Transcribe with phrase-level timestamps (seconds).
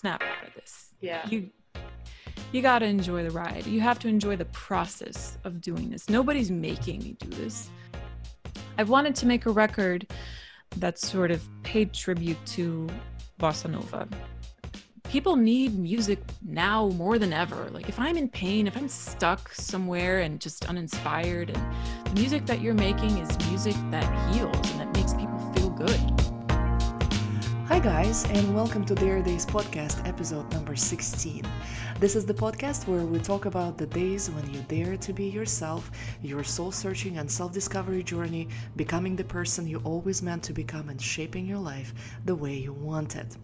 [0.00, 0.94] snap out of this.
[1.00, 1.26] Yeah.
[1.28, 1.50] You
[2.52, 3.66] you got to enjoy the ride.
[3.66, 6.08] You have to enjoy the process of doing this.
[6.08, 7.70] Nobody's making me do this.
[8.78, 10.06] I've wanted to make a record
[10.78, 12.88] that sort of paid tribute to
[13.38, 14.08] bossa nova.
[15.04, 17.68] People need music now more than ever.
[17.70, 22.46] Like if I'm in pain, if I'm stuck somewhere and just uninspired, and the music
[22.46, 24.70] that you're making is music that heals
[27.70, 31.44] Hi, guys, and welcome to Dare Days podcast, episode number 16.
[32.00, 35.26] This is the podcast where we talk about the days when you dare to be
[35.26, 35.88] yourself,
[36.20, 40.88] your soul searching and self discovery journey, becoming the person you always meant to become,
[40.88, 43.36] and shaping your life the way you want it.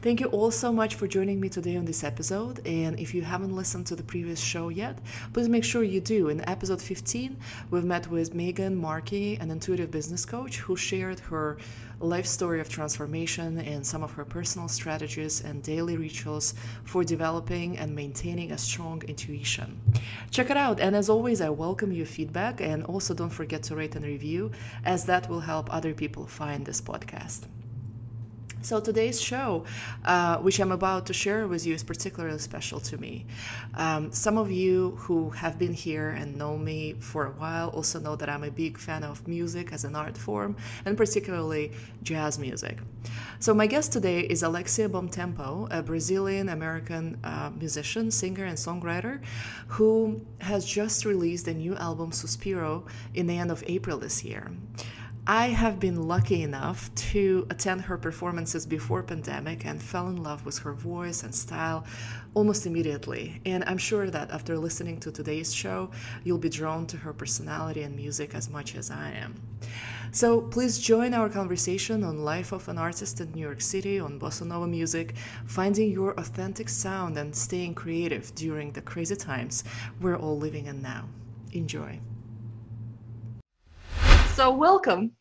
[0.00, 2.64] Thank you all so much for joining me today on this episode.
[2.64, 4.96] And if you haven't listened to the previous show yet,
[5.32, 6.28] please make sure you do.
[6.28, 7.36] In episode 15,
[7.72, 11.58] we've met with Megan Markey, an intuitive business coach, who shared her
[11.98, 17.76] life story of transformation and some of her personal strategies and daily rituals for developing
[17.76, 19.80] and maintaining a strong intuition.
[20.30, 20.78] Check it out.
[20.78, 22.60] And as always, I welcome your feedback.
[22.60, 24.52] And also don't forget to rate and review,
[24.84, 27.48] as that will help other people find this podcast.
[28.60, 29.64] So today's show,
[30.04, 33.24] uh, which I'm about to share with you, is particularly special to me.
[33.74, 38.00] Um, some of you who have been here and know me for a while also
[38.00, 41.70] know that I'm a big fan of music as an art form, and particularly
[42.02, 42.78] jazz music.
[43.38, 49.20] So my guest today is Alexia Bomtempo, a Brazilian-American uh, musician, singer, and songwriter,
[49.68, 54.50] who has just released a new album, Suspiro, in the end of April this year.
[55.30, 60.46] I have been lucky enough to attend her performances before pandemic and fell in love
[60.46, 61.84] with her voice and style
[62.32, 63.38] almost immediately.
[63.44, 65.90] And I'm sure that after listening to today's show,
[66.24, 69.34] you'll be drawn to her personality and music as much as I am.
[70.12, 74.18] So please join our conversation on life of an artist in New York City, on
[74.18, 79.62] bossa nova music, finding your authentic sound and staying creative during the crazy times
[80.00, 81.06] we're all living in now.
[81.52, 82.00] Enjoy.
[84.34, 85.17] So welcome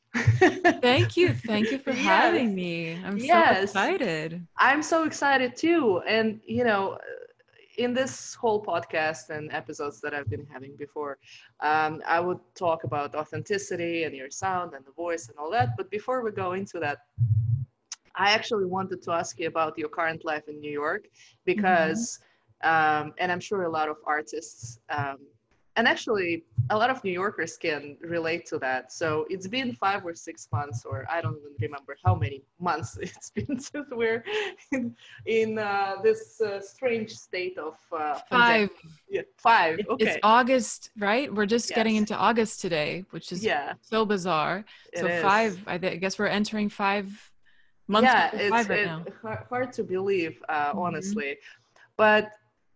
[0.82, 1.34] Thank you.
[1.46, 2.00] Thank you for yes.
[2.00, 3.00] having me.
[3.06, 3.58] I'm yes.
[3.58, 4.48] so excited.
[4.58, 6.02] I'm so excited too.
[6.08, 6.98] And, you know,
[7.78, 11.20] in this whole podcast and episodes that I've been having before,
[11.60, 15.78] um, I would talk about authenticity and your sound and the voice and all that.
[15.78, 17.00] But before we go into that,
[18.16, 21.08] I actually wanted to ask you about your current life in New York
[21.46, 22.20] because,
[22.64, 23.08] mm-hmm.
[23.08, 25.20] um, and I'm sure a lot of artists um,
[25.78, 28.92] and actually a lot of new yorkers can relate to that.
[28.92, 32.98] So it's been five or six months or i don't even remember how many months
[33.02, 34.24] it's been since we're
[34.72, 34.96] in,
[35.26, 38.70] in uh, this uh, strange state of uh, five.
[39.10, 41.34] Yeah five okay it's august right?
[41.34, 41.76] We're just yes.
[41.78, 43.74] getting into august today which is yeah.
[43.82, 44.66] so bizarre.
[44.92, 45.22] It so is.
[45.22, 47.08] five I, guess we're entering five
[47.88, 48.70] months yeah it's,
[49.24, 50.80] right hard to believe uh, mm-hmm.
[50.80, 51.38] honestly.
[51.96, 52.32] But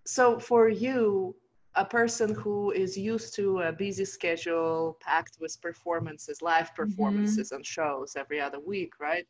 [0.06, 1.36] so for you
[1.76, 6.84] a person who is used to a busy schedule packed with performances, live mm-hmm.
[6.84, 7.58] performances mm-hmm.
[7.58, 9.26] and shows every other week, right?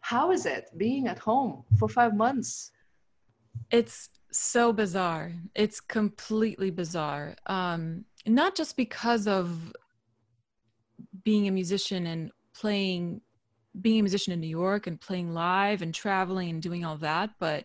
[0.00, 2.70] How is it being at home for five months?
[3.70, 5.32] It's so bizarre.
[5.54, 7.34] It's completely bizarre.
[7.46, 9.72] Um, not just because of
[11.24, 13.20] being a musician and playing,
[13.80, 17.30] being a musician in New York and playing live and traveling and doing all that,
[17.40, 17.64] but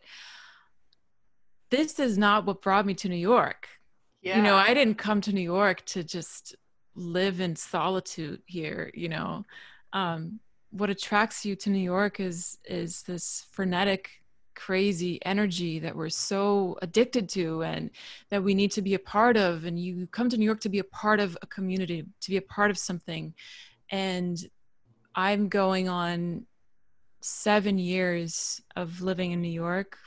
[1.69, 3.69] this is not what brought me to New York
[4.23, 4.38] yeah.
[4.38, 6.56] you know i didn't come to new york to just
[6.95, 9.44] live in solitude here you know
[9.94, 10.39] um,
[10.72, 14.09] what attracts you to new york is is this frenetic
[14.56, 17.89] crazy energy that we're so addicted to and
[18.29, 20.69] that we need to be a part of and you come to new york to
[20.69, 23.33] be a part of a community to be a part of something
[23.89, 24.47] and
[25.16, 26.45] i'm going on
[27.22, 29.97] seven years of living in new york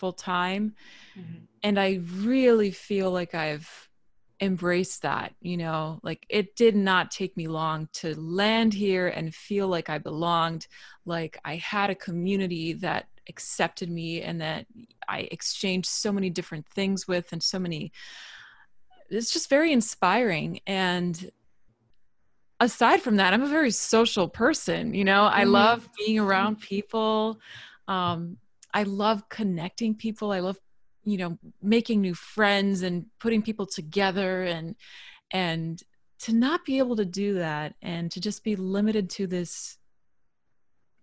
[0.00, 0.74] full time.
[1.18, 1.44] Mm-hmm.
[1.62, 3.88] and i really feel like i've
[4.40, 9.34] embraced that you know like it did not take me long to land here and
[9.34, 10.66] feel like i belonged.
[11.04, 14.66] Like i had a community that accepted me and that
[15.08, 17.92] i exchanged so many different things with and so many
[19.10, 20.60] it's just very inspiring.
[20.66, 21.30] And
[22.60, 25.24] aside from that i'm a very social person you know?
[25.24, 25.50] I mm-hmm.
[25.50, 27.40] love being around people.
[27.88, 28.38] Um,
[28.72, 30.32] I love connecting people.
[30.32, 30.58] I love,
[31.04, 34.76] you know, making new friends and putting people together and
[35.32, 35.82] and
[36.20, 39.78] to not be able to do that and to just be limited to this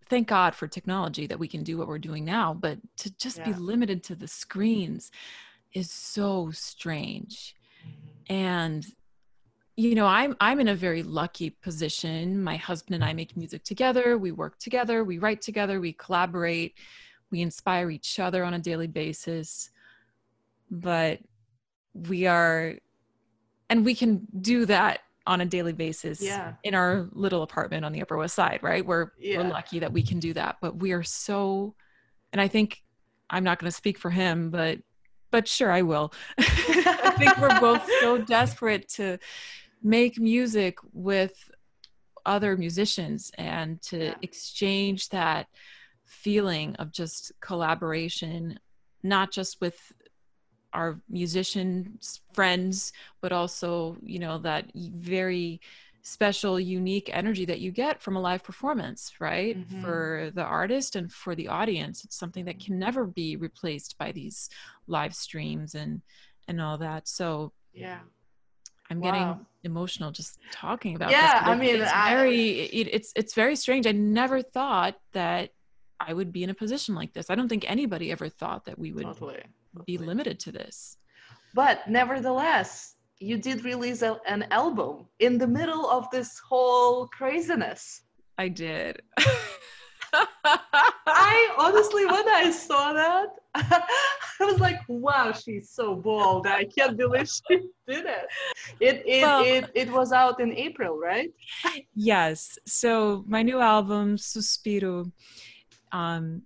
[0.09, 3.39] thank God for technology that we can do what we're doing now, but to just
[3.39, 3.51] yeah.
[3.51, 5.11] be limited to the screens
[5.73, 7.55] is so strange.
[7.85, 8.33] Mm-hmm.
[8.33, 8.85] And
[9.75, 12.43] you know, I'm I'm in a very lucky position.
[12.43, 16.73] My husband and I make music together, we work together, we write together, we collaborate
[17.31, 19.69] we inspire each other on a daily basis
[20.69, 21.19] but
[21.93, 22.75] we are
[23.69, 26.53] and we can do that on a daily basis Yeah.
[26.63, 29.37] in our little apartment on the upper west side right we're Yeah.
[29.39, 31.75] we're lucky that we can do that but we are so
[32.31, 32.81] and i think
[33.29, 34.79] i'm not going to speak for him but
[35.31, 39.17] but sure i will i think we're both so desperate to
[39.83, 41.51] make music with
[42.25, 44.15] other musicians and to Yeah.
[44.21, 45.47] exchange that
[46.07, 48.59] feeling of just collaboration
[49.03, 49.91] not just with
[50.73, 55.61] our musicians friends but also you know that very
[56.01, 59.81] special unique energy that you get from a live performance right Mhm.
[59.81, 64.11] for the artist and for the audience it's something that can never be replaced by
[64.13, 64.49] these
[64.87, 66.01] live streams and
[66.47, 67.99] and all that so Yeah.
[68.89, 69.03] i'm Wow.
[69.11, 73.33] getting emotional just talking about Yeah, this I mean, it's I- very it, it's it's
[73.33, 75.51] very strange i never thought that
[75.99, 78.77] i would be in a position like this i don't think anybody ever thought that
[78.77, 79.43] we would Totally.
[79.85, 80.97] be limited to this
[81.53, 88.01] But nevertheless, you did release a, an album in the middle of this whole craziness.
[88.37, 88.93] i did
[91.05, 96.47] I honestly, when I saw that, I was like, "Wow, she's so bold!
[96.47, 97.55] I can't believe she
[97.87, 98.25] did it."
[98.79, 101.29] It it Well- it, it was out in April, right?
[101.93, 102.57] Yes.
[102.65, 105.11] So my new album, Suspiro,
[105.91, 106.43] um,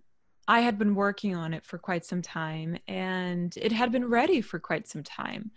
[0.47, 4.41] I had been working on it for quite some time and it had been ready
[4.41, 5.51] for quite some time.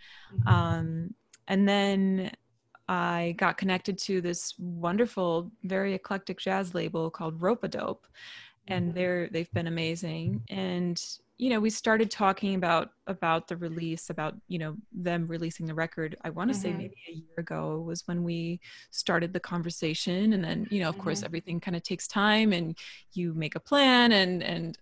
[0.45, 1.13] Um,
[1.47, 2.31] and then
[2.87, 8.03] I got connected to this wonderful, very eclectic jazz label called Ropeadope.
[8.67, 8.95] And Mhm.
[8.95, 10.41] they're they've been amazing.
[10.49, 11.03] And
[11.37, 15.73] you know, we started talking about about the release, about you know them releasing the
[15.73, 16.15] record.
[16.23, 16.77] I want to say Mhm.
[16.77, 18.61] maybe a year ago was when we
[18.91, 21.25] started the conversation, and then you know, of course, Mhm.
[21.25, 22.77] everything kind of takes time, and
[23.13, 24.77] you make a plan, and and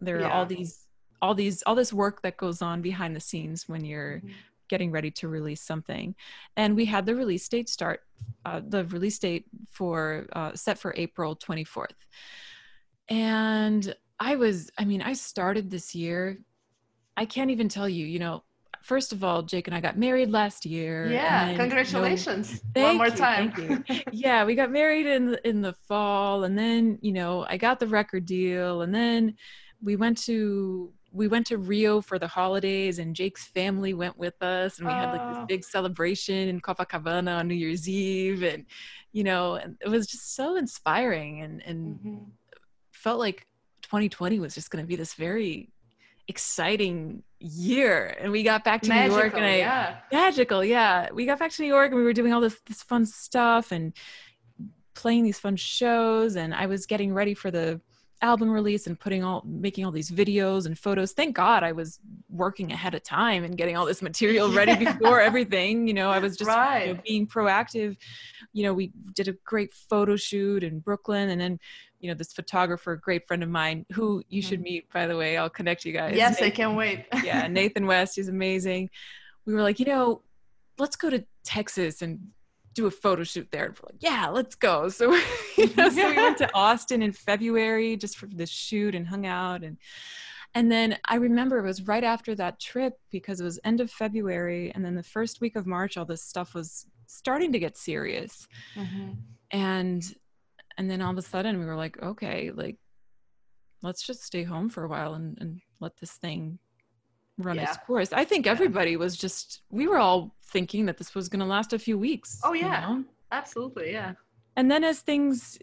[0.00, 0.86] there are all these
[1.22, 4.34] all these all this work that goes on behind the scenes when you're Mhm.
[4.68, 6.14] getting ready to release something
[6.56, 8.00] and we had the release date start
[8.44, 11.94] uh, the release date for uh, set for april 24th
[13.08, 16.38] and i was i mean i started this year
[17.16, 18.42] i can't even tell you you know
[18.82, 22.62] first of all jake and i got married last year Yeah, then, you know, congratulations
[22.74, 23.52] one more you, time.
[24.12, 27.80] yeah, we got married in the, in the fall, and then you know I got
[27.80, 29.34] the record deal, and then
[29.82, 34.40] we went to we went to Rio for the holidays, and Jake's family went with
[34.42, 35.46] us, and we had like this Oh.
[35.48, 38.66] big celebration in Copacabana on New Year's Eve, and
[39.12, 42.30] you know, and it was just so inspiring, and and Mhm.
[42.92, 43.46] felt like
[43.86, 45.70] 2020 was just going to be this very
[46.28, 49.96] exciting year, and we got back to New York, and I yeah.
[50.12, 51.08] magical yeah.
[51.12, 53.70] We got back to new york and we were doing all this this fun stuff
[53.70, 53.92] and
[54.94, 56.36] playing these fun shows.
[56.36, 57.80] And i was getting ready for the
[58.22, 61.12] album release and putting all making all these videos and photos.
[61.12, 64.92] Thank god i was working ahead of time and getting all this material ready Yeah.
[64.98, 65.86] before everything.
[65.86, 67.96] You know i was just you know, being proactive.
[68.52, 71.60] You know we did a great photo shoot in brooklyn and then
[72.00, 74.64] you know this photographer great friend of mine who you should Mhm.
[74.64, 77.06] meet by the way i'll connect you guys Yes, I can't wait.
[77.24, 78.90] yeah, Nathan West, he's amazing.
[79.46, 80.22] We were like, you know,
[80.78, 82.18] let's go to Texas and
[82.74, 83.64] do a photo shoot there.
[83.66, 84.88] And we're like, yeah, let's go.
[84.98, 85.14] So,
[85.56, 89.24] you know, so we went to Austin in February just for this shoot and hung
[89.26, 89.76] out and
[90.54, 93.90] and then I remember it was right after that trip because it was end of
[93.90, 97.76] February and then the first week of March all this stuff was starting to get
[97.76, 98.48] serious.
[98.74, 99.16] Mhm.
[99.50, 100.02] And
[100.78, 102.76] and then all of a sudden we were like, okay, like
[103.82, 106.58] let's just stay home for a while and, and let this thing
[107.38, 108.12] run its course.
[108.12, 108.52] I think Yeah.
[108.52, 112.40] everybody was just we were all thinking that this was gonna last a few weeks.
[112.42, 112.80] Oh, you yeah.
[112.80, 113.04] know?
[113.32, 114.14] Absolutely, yeah.
[114.56, 115.58] And then as things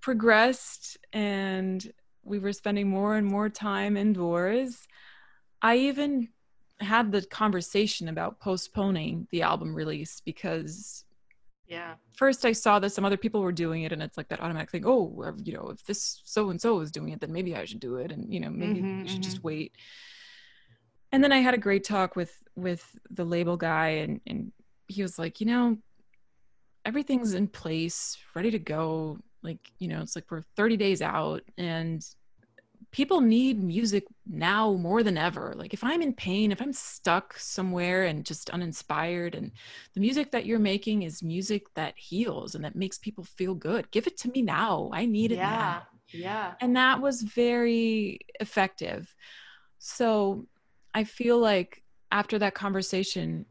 [0.00, 1.92] progressed and
[2.22, 4.86] we were spending more and more time indoors,
[5.62, 6.28] I even
[6.80, 11.05] had the conversation about postponing the album release because
[11.66, 11.96] Yeah.
[12.16, 14.70] first I saw that some other people were doing it, and it's like that automatic
[14.70, 14.84] thing.
[14.86, 17.64] Oh, uh, you know, if this so and so is doing it, then maybe I
[17.64, 19.44] should do it, and you know, maybe Mhm, we should just mhm.
[19.44, 19.72] wait.
[21.12, 24.52] And then I had a great talk with with the label guy, and and
[24.88, 25.78] he was like, you know,
[26.84, 29.18] everything's in place, ready to go.
[29.42, 32.04] Like, you know, it's like we're 30 days out, and
[32.92, 35.52] people need music now more than ever.
[35.56, 39.52] Like if I'm in pain, if I'm stuck somewhere and just uninspired and
[39.94, 43.90] the music that you're making is music that heals and that makes people feel good.
[43.90, 44.90] Give it to me now.
[44.92, 45.48] I need it Yeah.
[45.48, 45.82] now.
[46.12, 46.54] Yeah.
[46.60, 49.14] And that was very effective.
[49.78, 50.46] So
[50.94, 53.44] I feel like after that conversation,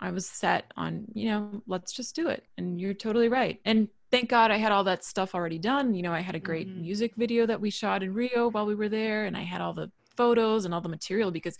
[0.00, 2.44] I was set on, you know, let's just do it.
[2.58, 3.60] And you're totally right.
[3.64, 5.94] And thank God I had all that stuff already done.
[5.94, 6.82] You know, I had a great Mhm.
[6.82, 9.74] music video that we shot in Rio while we were there, and I had all
[9.74, 11.56] the photos and all the material because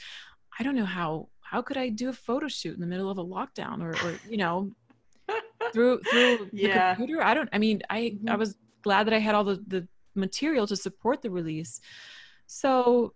[0.58, 3.18] I don't know how how could I do a photo shoot in the middle of
[3.18, 4.72] a lockdown or, or you know
[5.72, 6.90] through through Yeah.
[6.90, 7.22] the computer.
[7.22, 7.48] I don't.
[7.52, 8.38] I mean, I I Mhm.
[8.38, 11.80] was glad that I had all the the material to support the release.
[12.46, 13.14] So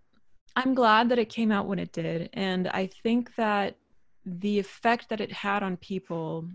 [0.55, 3.77] I'm glad that it came out when it did, and I think that
[4.25, 6.49] the effect that it had on people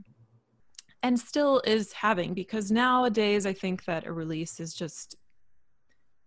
[1.05, 5.17] and still is having because nowadays I think that a release is just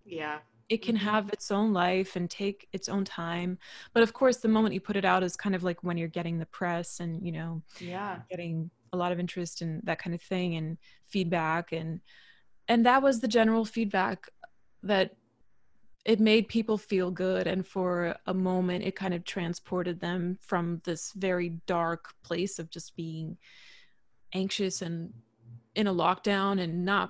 [0.05, 0.39] Yeah.
[0.69, 0.99] it can Mhm.
[0.99, 3.57] have its own life and take its own time
[3.93, 6.07] but of course the moment you put it out is kind of like when you're
[6.19, 8.21] getting the press and you know Yeah.
[8.29, 11.99] getting a lot of interest and that kind of thing and feedback and
[12.67, 14.29] and that was the general feedback
[14.83, 15.15] that
[16.05, 20.81] it made people feel good and for a moment it kind of transported them from
[20.85, 23.37] this very dark place of just being
[24.41, 24.97] anxious and
[25.79, 27.07] in a lockdown and not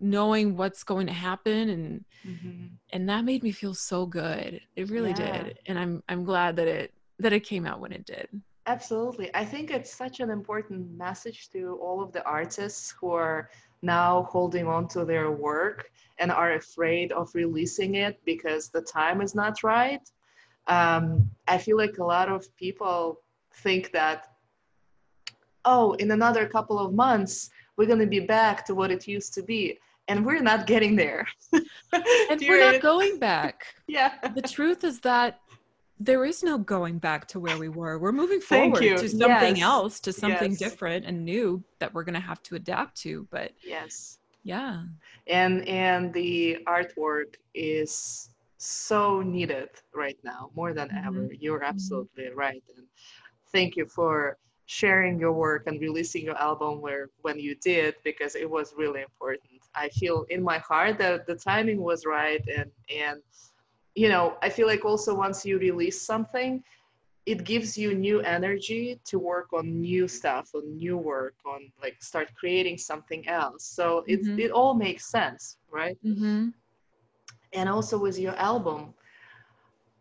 [0.00, 2.70] knowing what's going to happen and Mhm.
[2.94, 4.50] and that made me feel so good
[4.80, 5.42] it really Yeah.
[5.44, 6.88] did and i'm i'm glad that it
[7.22, 8.28] that it came out when it did
[8.68, 9.28] Absolutely.
[9.42, 13.40] I think it's such an important message to all of the artists who are
[13.80, 15.78] now holding on to their work
[16.20, 20.04] and are afraid of releasing it because the time is not right.
[20.66, 23.20] Um, I feel like a lot of people
[23.64, 24.18] think that,
[25.66, 29.34] oh, in another couple of months, we're going to be back to what it used
[29.34, 29.78] to be.
[30.08, 31.26] And we're not getting there.
[31.52, 34.12] and we're not going back yeah.
[34.34, 35.40] the truth is that
[35.98, 37.98] there is no going back to where we were.
[37.98, 39.62] We're moving forward to something Yes.
[39.62, 40.58] else, to something Yes.
[40.60, 43.26] different and new that we're going to have to adapt to.
[43.30, 44.18] But Yes.
[44.44, 44.84] yeah,
[45.26, 51.06] and and the artwork is so needed right now more than Mhm.
[51.06, 52.86] ever you're absolutely right and
[53.52, 58.34] thank you for sharing your work and releasing your album where when you did because
[58.34, 59.60] it was really important.
[59.74, 63.20] I feel in my heart that the timing was right and and
[63.94, 66.62] you know i feel like also once you release something
[67.26, 71.96] it gives you new energy to work on new stuff on new work on like
[72.02, 73.64] start creating something else.
[73.64, 74.38] So it, Mhm.
[74.38, 75.96] it all makes sense right?
[76.02, 76.48] Hmm
[77.52, 78.94] and also with your album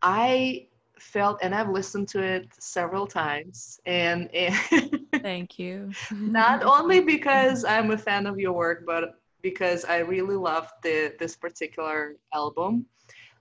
[0.02, 0.68] i
[1.00, 5.92] felt and i've listened to it several times and, and thank you.
[6.12, 11.14] not only because i'm a fan of your work but because i really loved the,
[11.20, 12.86] this particular album.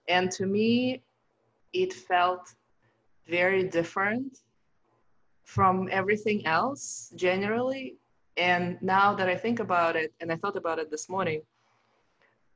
[0.08, 1.02] And to me
[1.72, 2.54] it felt
[3.26, 4.40] very different
[5.44, 7.96] from everything else generally.
[8.36, 11.40] And now that i think about it and i thought about it this morning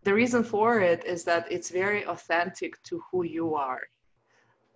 [0.05, 3.83] the reason for it is that it's very authentic to who you are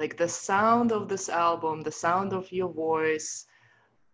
[0.03, 3.47] like the sound of this album the sound of your voice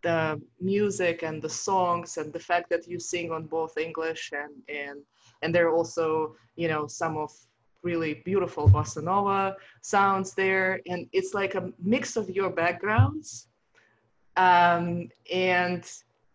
[0.09, 4.55] the music and the songs and the fact that you sing on both english and
[4.83, 4.99] and
[5.43, 7.31] and there are also you know some of
[7.83, 10.81] really beautiful bossa nova sounds there.
[10.87, 13.49] And it's like a mix of your backgrounds
[14.37, 15.85] um, and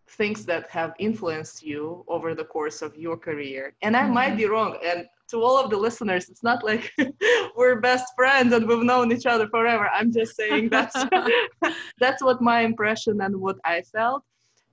[0.08, 3.74] things that have influenced you over the course of your career.
[3.82, 6.92] And i might be wrong and to all of the listeners it's not like
[7.56, 9.88] we're best friends and we've known each other forever.
[9.92, 10.96] I'm just saying that's
[11.98, 14.22] that's what my impression and what i felt.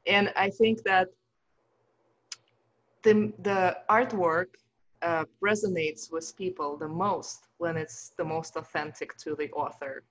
[0.07, 1.07] And i think that
[3.03, 4.47] the, the artwork
[5.01, 10.03] uh, resonates with people the most when it's the most authentic to the author.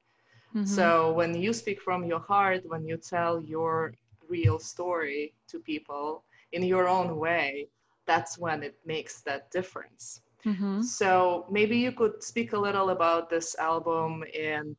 [0.55, 0.67] Mhm.
[0.67, 3.95] so when you speak from your heart when you tell your
[4.29, 6.25] real story to people
[6.57, 7.69] in your own way
[8.05, 10.83] that's when it makes that difference Mhm.
[10.85, 14.77] so maybe you could speak a little about this album and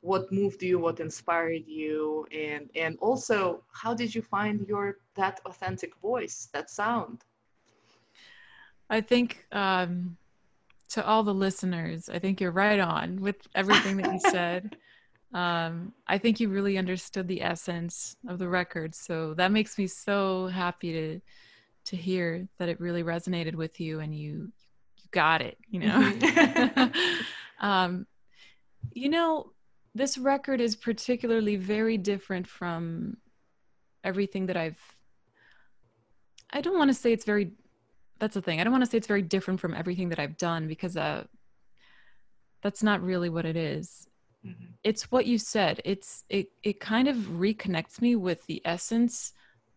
[0.00, 5.40] what moved you, what inspired you, and and also how did you find your that
[5.46, 7.24] authentic voice, that sound?
[8.90, 10.16] I think um,
[10.90, 14.76] to all the listeners, I think you're right on with everything that you said.
[15.32, 19.86] Um, I think you really understood the essence of the record, so that makes me
[19.86, 21.20] so happy to
[21.86, 24.52] to hear that it really resonated with you and you
[25.12, 25.56] got it.
[25.68, 26.92] You know, Mhm.
[27.60, 28.06] um,
[28.92, 29.52] you know,
[29.94, 33.18] this record is particularly very different from
[34.02, 34.80] everything that I've.
[36.50, 37.52] I don't want to say it's very.
[38.18, 38.60] That's the thing.
[38.60, 41.24] I don't want to say it's very different from everything that I've done because uh,
[42.62, 44.06] that's not really what it is.
[44.46, 44.74] Mhm.
[44.84, 45.80] It's what you said.
[45.84, 46.48] It's it.
[46.62, 49.32] It kind of reconnects me with the essence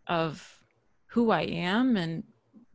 [0.07, 0.59] of
[1.07, 2.23] who I am and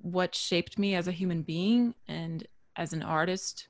[0.03, 3.69] what shaped me as a human being and as an artist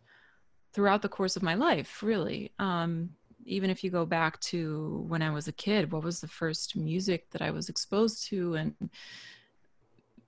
[0.72, 2.02] throughout the course of my life.
[2.02, 3.10] Really, um,
[3.44, 6.76] even if you go back to when I was a kid, what was the first
[6.76, 8.54] music that I was exposed to?
[8.54, 8.75] And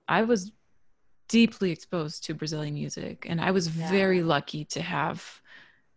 [0.07, 0.51] I was
[1.29, 3.25] deeply exposed to Brazilian music.
[3.27, 3.89] And I was Yeah.
[3.89, 5.41] very lucky to have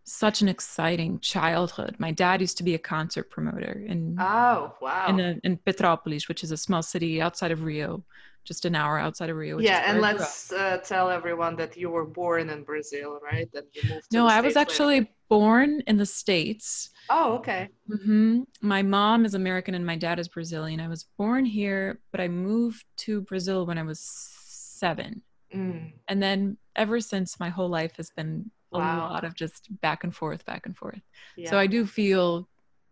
[0.07, 1.97] such an exciting childhood.
[1.99, 5.07] My dad used to be a concert promoter in, Oh, wow.
[5.09, 8.05] in, a, in Petrópolis, which is a small city outside of Rio,
[8.45, 9.57] just an hour outside of Rio.
[9.57, 10.29] Which yeah, and where I grew up.
[10.29, 13.49] let's uh, tell everyone that you were born in Brazil, right?
[13.53, 14.61] You moved to No, I was States later.
[14.71, 16.91] actually born in the States.
[17.11, 17.69] Oh, okay.
[17.91, 20.81] hmm My mom is American and my dad is Brazilian.
[20.81, 25.23] I was born here, but I moved to Brazil when I was seven.
[25.53, 25.93] Mm.
[26.07, 29.09] And then ever since, my whole life has been a Wow.
[29.09, 31.01] lot of just back and forth, back and forth.
[31.37, 31.51] Yeah.
[31.51, 32.49] So I do feel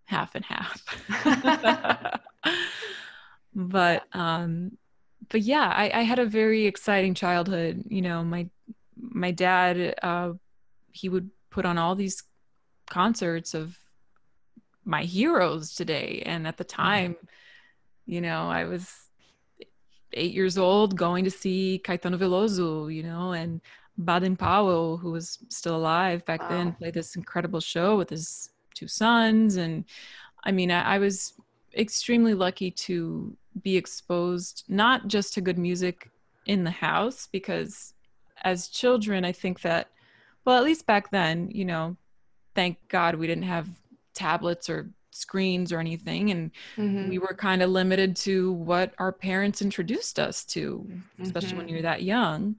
[0.06, 0.82] half and half.
[3.54, 4.72] but um
[5.30, 7.84] but yeah, I, I had a very exciting childhood.
[7.88, 8.48] You know, my
[8.96, 10.32] my dad uh
[10.92, 12.22] he would put on all these
[12.88, 13.76] concerts of
[14.84, 16.22] my heroes today.
[16.26, 17.16] And at the time,
[18.06, 18.92] you know, I was
[20.12, 23.60] eight years old going to see Caetano Veloso, you know, and
[23.96, 28.88] Baden Powell, who was still alive back then, played this incredible show with his two
[28.88, 29.56] sons.
[29.56, 29.84] And
[30.44, 31.34] I mean, I, I was
[31.76, 36.10] extremely lucky to be exposed not just to good music
[36.46, 37.94] in the house, because
[38.42, 39.90] as children, I think that,
[40.44, 41.96] well, at least back then, you know,
[42.54, 43.68] thank God we didn't have
[44.12, 46.30] tablets or screens or anything.
[46.32, 47.08] And Mhm.
[47.08, 50.86] we were kind of limited to what our parents introduced us to,
[51.22, 51.70] especially when Mhm.
[51.70, 52.56] you're that young.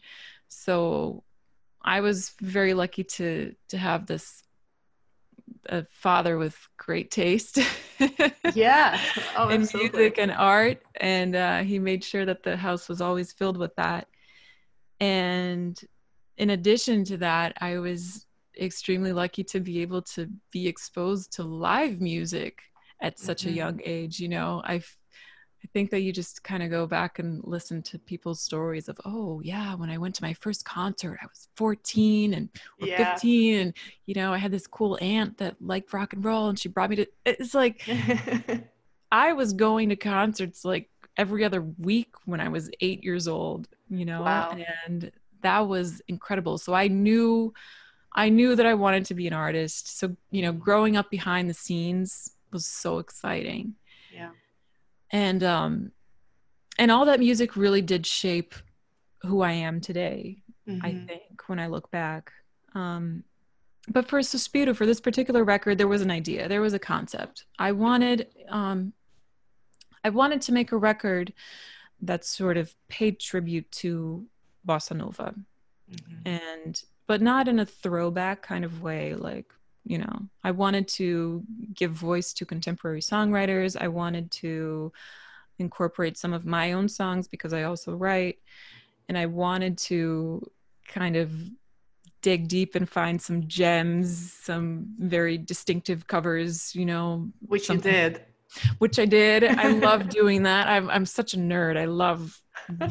[0.48, 1.25] So
[1.86, 4.44] I was very lucky to to have this
[5.68, 7.60] a father with great taste
[8.54, 9.02] Yeah.
[9.36, 13.32] Oh, in music and art, and uh, he made sure that the house was always
[13.34, 14.08] filled with that.
[15.00, 15.80] And
[16.38, 18.26] in addition to that, I was
[18.60, 22.60] extremely lucky to be able to be exposed to live music
[23.02, 23.56] at such a Mhm.
[23.56, 24.20] young age.
[24.20, 24.82] You know, I
[25.66, 29.00] I think that you just kind of go back and listen to people's stories of,
[29.04, 33.14] oh yeah, when I went to my first concert, I was 14 and or Yeah.
[33.16, 33.74] 15, and
[34.06, 36.92] you know, I had this cool aunt that liked rock and roll, and she brought
[36.92, 37.08] me to.
[37.26, 37.82] It's like
[39.12, 43.68] I was going to concerts like every other week when I was eight years old,
[43.90, 44.56] you know, Wow.
[44.86, 46.60] and that was incredible.
[46.60, 47.54] So I knew,
[48.14, 49.98] I knew that I wanted to be an artist.
[49.98, 53.74] So, you know, growing up behind the scenes was so exciting.
[54.14, 54.30] yeah.
[55.12, 55.92] And, um,
[56.78, 58.54] and all that music really did shape
[59.22, 60.44] who I am today.
[60.68, 61.08] I Mhm.
[61.08, 62.32] think, when I look back.
[62.74, 63.24] Um,
[63.88, 67.46] but for Suspiro, for this particular record, there was an idea, there was a concept.
[67.60, 68.94] I wanted, um,
[70.04, 71.34] I wanted to make a record
[72.02, 74.28] that sort of paid tribute to
[74.68, 75.36] bossa nova,
[75.90, 76.22] Mhm.
[76.26, 79.14] and but not in a throwback kind of way.
[79.14, 79.54] Like,
[79.86, 81.44] you know, I wanted to
[81.74, 83.78] give voice to contemporary songwriters.
[83.80, 84.92] I wanted to
[85.60, 88.40] incorporate some of my own songs because I also write,
[89.08, 90.42] and I wanted to
[90.88, 91.32] kind of
[92.22, 98.22] dig deep and find some gems, some very distinctive covers, you know, Which you did.
[98.80, 99.44] which I did.
[99.44, 100.68] I love doing that.
[100.68, 101.78] I'm I'm such a nerd.
[101.78, 102.42] I love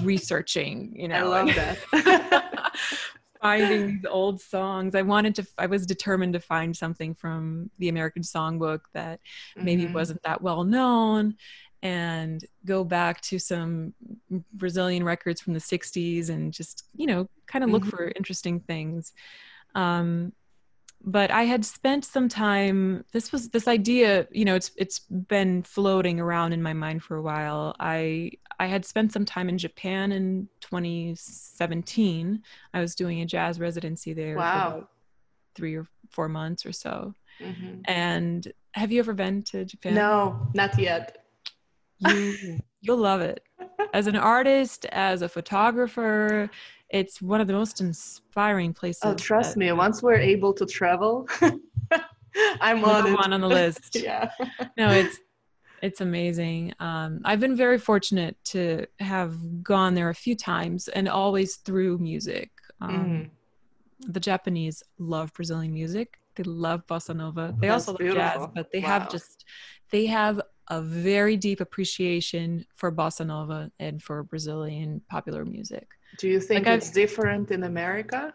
[0.03, 1.33] researching, you know.
[1.33, 2.73] I love that.
[3.45, 4.95] finding these old songs.
[4.97, 9.21] I wanted to I was determined to find something from the American Songbook that
[9.63, 9.93] maybe Mhm.
[9.95, 11.37] wasn't that well known
[11.83, 13.95] and go back to some
[14.55, 17.91] Brazilian records from the 60s and just, you know, kind of look Mhm.
[17.91, 19.13] for interesting things.
[19.75, 20.33] Um,
[21.05, 25.63] but I had spent some time this was this idea, you know, it's it's been
[25.63, 27.77] floating around in my mind for a while.
[27.79, 32.43] I I had spent some time in Japan in 2017.
[32.73, 34.89] I was doing a jazz residency there Wow.
[35.57, 37.15] 3 or 4 months or so.
[37.41, 37.83] Mhm.
[37.87, 39.95] And have you ever been to Japan?
[39.95, 41.19] No, not yet.
[41.99, 42.37] you
[42.81, 43.41] you'll love it
[43.95, 46.51] as an artist as a photographer
[46.95, 49.73] it's one of the most inspiring places Oh, trust that- me.
[49.73, 51.29] Once we're able to travel,
[52.61, 53.13] I'm on it.
[53.15, 54.29] one on the list yeah.
[54.77, 55.19] no it's
[55.83, 61.09] it's amazing um, i've been very fortunate to have gone there a few times and
[61.09, 63.31] always through music um,
[64.03, 64.13] Mhm.
[64.13, 68.67] the japanese love brazilian music they love bossa nova they That's also love jazz but
[68.73, 68.89] they Wow.
[68.89, 69.45] have just
[69.93, 75.87] they have a very deep appreciation for bossa nova and for brazilian popular music
[76.19, 78.35] Do you think Like I've- it's different in America?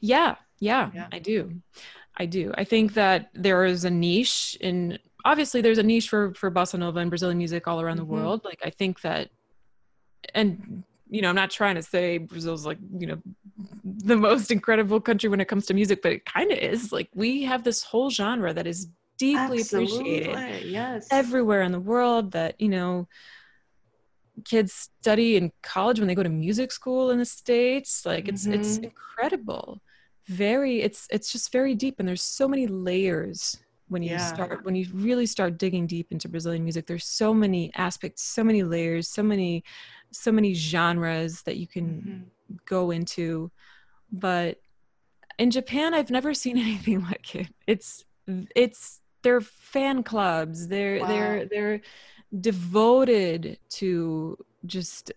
[0.00, 1.08] Yeah, yeah, Yeah.
[1.12, 1.62] I do.
[2.16, 2.52] I do.
[2.56, 6.78] I think that there is a niche in obviously there's a niche for for bossa
[6.78, 8.00] nova and Brazilian music all around Mhm.
[8.00, 8.44] the world.
[8.44, 9.30] Like I think that
[10.34, 13.22] and you know, I'm not trying to say Brazil's like, you know,
[13.84, 16.92] the most incredible country when it comes to music, but it kind of is.
[16.92, 21.08] Like we have this whole genre that is deeply appreciated Yes.
[21.10, 23.08] everywhere in the world that, you know,
[24.44, 28.46] kids study in college when they go to music school in the states like it's
[28.46, 28.84] it's Mhm.
[28.84, 29.80] incredible
[30.26, 33.56] very it's it's just very deep and there's so many layers
[33.88, 34.18] when you Yeah.
[34.18, 38.44] start when you really start digging deep into brazilian music there's so many aspects so
[38.44, 39.64] many layers so many
[40.12, 42.58] so many genres that you can Mhm.
[42.66, 43.50] go into
[44.12, 44.58] but
[45.38, 48.04] in japan i've never seen anything like it it's
[48.54, 51.46] it's they're fan clubs they're they're Wow.
[51.50, 51.80] they're
[52.40, 54.36] devoted to
[54.66, 55.12] just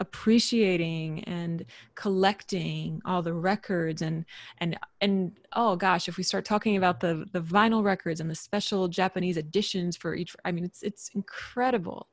[0.00, 1.64] appreciating and
[1.96, 4.24] collecting all the records and
[4.58, 8.34] and and oh gosh if we start talking about the the vinyl records and the
[8.34, 12.06] special japanese editions for each i mean it's it's incredible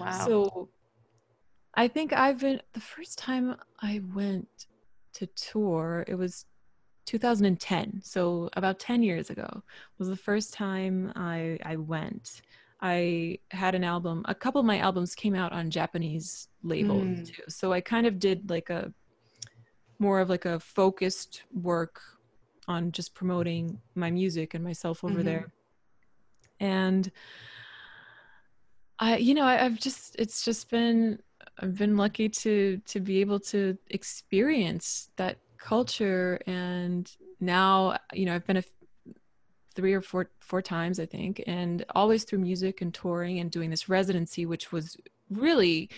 [0.00, 0.26] Wow.
[0.26, 0.68] so
[1.74, 4.48] I think I've been the first time I went
[5.14, 6.46] to tour, it was
[7.06, 8.00] 2010.
[8.04, 9.62] So about 10 years ago
[9.98, 12.42] was the first time I I went.
[12.82, 17.26] I had an album, a couple of my albums came out on Japanese labels Mm.
[17.26, 17.42] too.
[17.48, 18.92] So I kind of did like a
[19.98, 22.00] more of like a focused work
[22.66, 25.24] on just promoting my music and myself over Mhm.
[25.24, 25.52] there.
[26.58, 27.10] And
[28.98, 31.20] I, you know, I, I've just, it's just been,
[31.58, 36.40] I've been lucky to, to be able to experience that culture.
[36.46, 38.62] And now, you know, I've been a
[39.74, 43.70] three or four, four times, I think, and always through music and touring and doing
[43.70, 44.96] this residency, which was
[45.30, 45.90] really,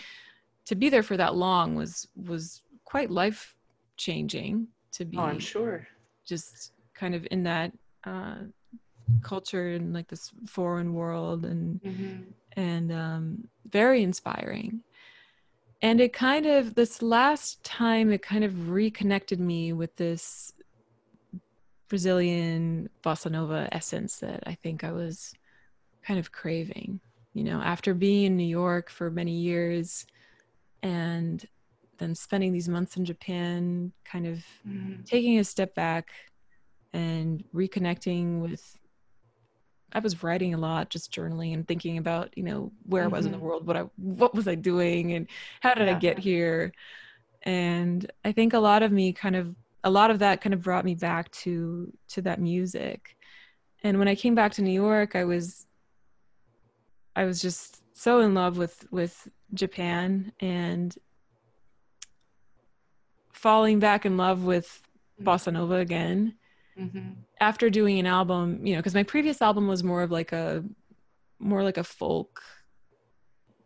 [0.65, 3.55] to be there for that long was, was quite life
[3.97, 5.87] changing to be oh, I'm sure.
[6.25, 7.71] just kind of in that,
[8.03, 8.35] uh,
[9.21, 12.25] culture and like this foreign world and Mhm.
[12.55, 14.81] and um, very inspiring.
[15.81, 20.53] And it kind of, this last time, it kind of reconnected me with this
[21.93, 25.31] Brazilian bossa nova essence that I think I was
[26.03, 26.99] kind of craving.
[27.35, 30.07] You know, after being in New York for many years
[30.81, 31.45] and
[31.99, 35.05] then spending these months in Japan, kind of Mhm.
[35.05, 36.09] taking a step back
[36.93, 38.75] and reconnecting with
[39.91, 43.27] I was writing a lot, just journaling and thinking about, you know, where I was
[43.27, 43.41] in the Mhm.
[43.41, 45.27] world, what I what was I doing and
[45.61, 46.73] how did I get here?
[47.43, 50.61] And I think a lot of me kind of a lot of that kind of
[50.61, 53.15] brought me back to to that music.
[53.83, 55.65] And when I came back to New York, I was
[57.15, 60.95] I was just so in love with with Japan and
[63.33, 64.81] falling back in love with
[65.21, 66.37] bossa nova again
[66.77, 67.17] Mhm.
[67.39, 70.63] after doing an album, you know, because my previous album was more of like a
[71.39, 72.41] more like a folk,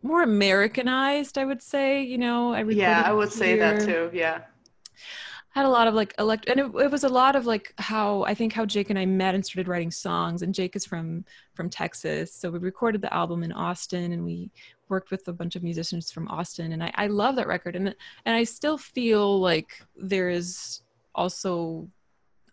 [0.02, 2.02] more Americanized, I would say.
[2.02, 4.10] You know, I Yeah, I would say that too.
[4.14, 4.42] Yeah.
[5.58, 8.22] Had a lot of like elect, and it, it was a lot of like how
[8.26, 10.44] I think how Jake and I met and started writing songs.
[10.44, 14.52] And Jake is from from Texas, so we recorded the album in Austin, and we
[14.88, 16.74] worked with a bunch of musicians from Austin.
[16.74, 17.88] And I, I love that record, and
[18.26, 20.84] and I still feel like there is
[21.16, 21.90] also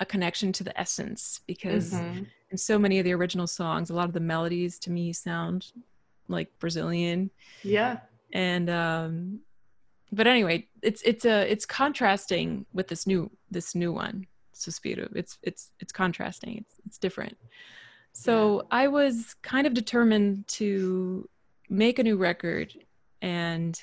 [0.01, 2.27] a connection to the essence because Mhm.
[2.53, 5.73] in so many of the original songs a lot of the melodies to me sound
[6.29, 7.31] like brazilian
[7.63, 7.99] Yeah.
[8.33, 9.41] and um
[10.15, 15.09] but anyway it's it's a it's contrasting with this new this new one suspiro.
[15.15, 16.59] It's it's it's contrasting.
[16.59, 17.37] It's it's different.
[18.13, 21.29] So i was kind of determined to
[21.69, 22.73] make a new record
[23.21, 23.83] and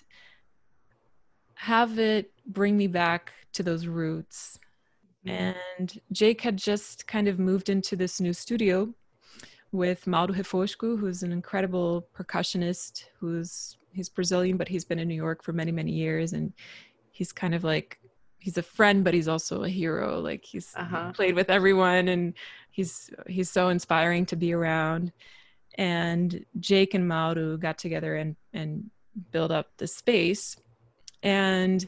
[1.56, 4.58] have it bring me back to those roots.
[5.26, 5.56] Mhm.
[5.80, 8.78] and Jake had just kind of moved into this new studio
[9.72, 15.16] with Mauro Refosco, who's an incredible percussionist who's he's Brazilian, but he's been in New
[15.16, 16.34] York for many, many years.
[16.34, 16.54] And
[17.12, 18.00] he's kind of like
[18.40, 20.20] he's a friend, but he's also a hero.
[20.20, 21.12] Like he's Uh-huh.
[21.14, 22.34] played with everyone and
[22.72, 25.12] he's he's so inspiring to be around.
[25.76, 28.90] And Jake and Mauro got together and and
[29.32, 30.58] built up the space.
[31.24, 31.88] And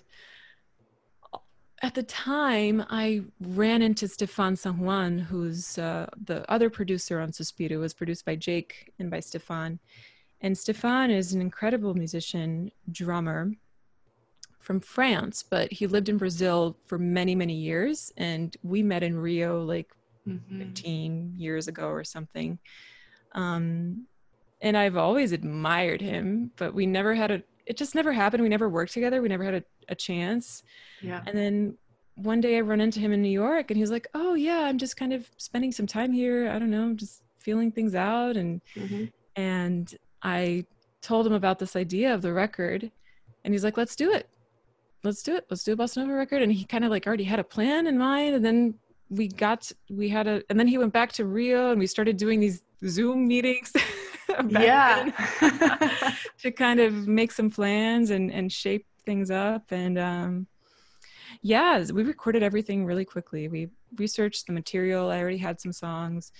[1.81, 7.31] at the time, I ran into Stefan San Juan, who's uh, the other producer on
[7.31, 7.79] Suspiro.
[7.79, 9.79] Was produced by Jake and by Stefan.
[10.43, 13.51] And Stefan is an incredible musician, drummer
[14.59, 18.11] from France, but he lived in Brazil for many, many years.
[18.17, 19.91] And we met in Rio like
[20.27, 20.57] Mhm.
[20.57, 22.59] 15 years ago or something.
[23.33, 24.07] Um,
[24.61, 28.43] and I've always admired him, but we never had a, it just never happened.
[28.43, 29.21] We never worked together.
[29.21, 30.63] We never had a, a chance.
[31.01, 31.21] Yeah.
[31.25, 31.77] And then
[32.15, 34.77] one day I run into him in New York and he's like, Oh, yeah, I'm
[34.77, 36.49] just kind of spending some time here.
[36.49, 38.37] I don't know, just feeling things out.
[38.37, 39.11] And, Mhm.
[39.35, 39.93] and
[40.23, 40.65] I
[41.01, 42.89] told him about this idea of the record
[43.43, 44.29] and he's like, Let's do it.
[45.03, 45.45] Let's do it.
[45.49, 46.41] Let's do a Bossa Nova record.
[46.41, 48.35] And he kind of like already had a plan in mind.
[48.35, 48.75] And then
[49.09, 52.15] we got, we had a, and then he went back to Rio and we started
[52.15, 53.73] doing these Zoom meetings.
[54.49, 55.11] yeah.
[56.39, 60.47] to kind of make some plans and and shape things up and um
[61.41, 66.31] yeah we recorded everything really quickly we researched the material i already had some songs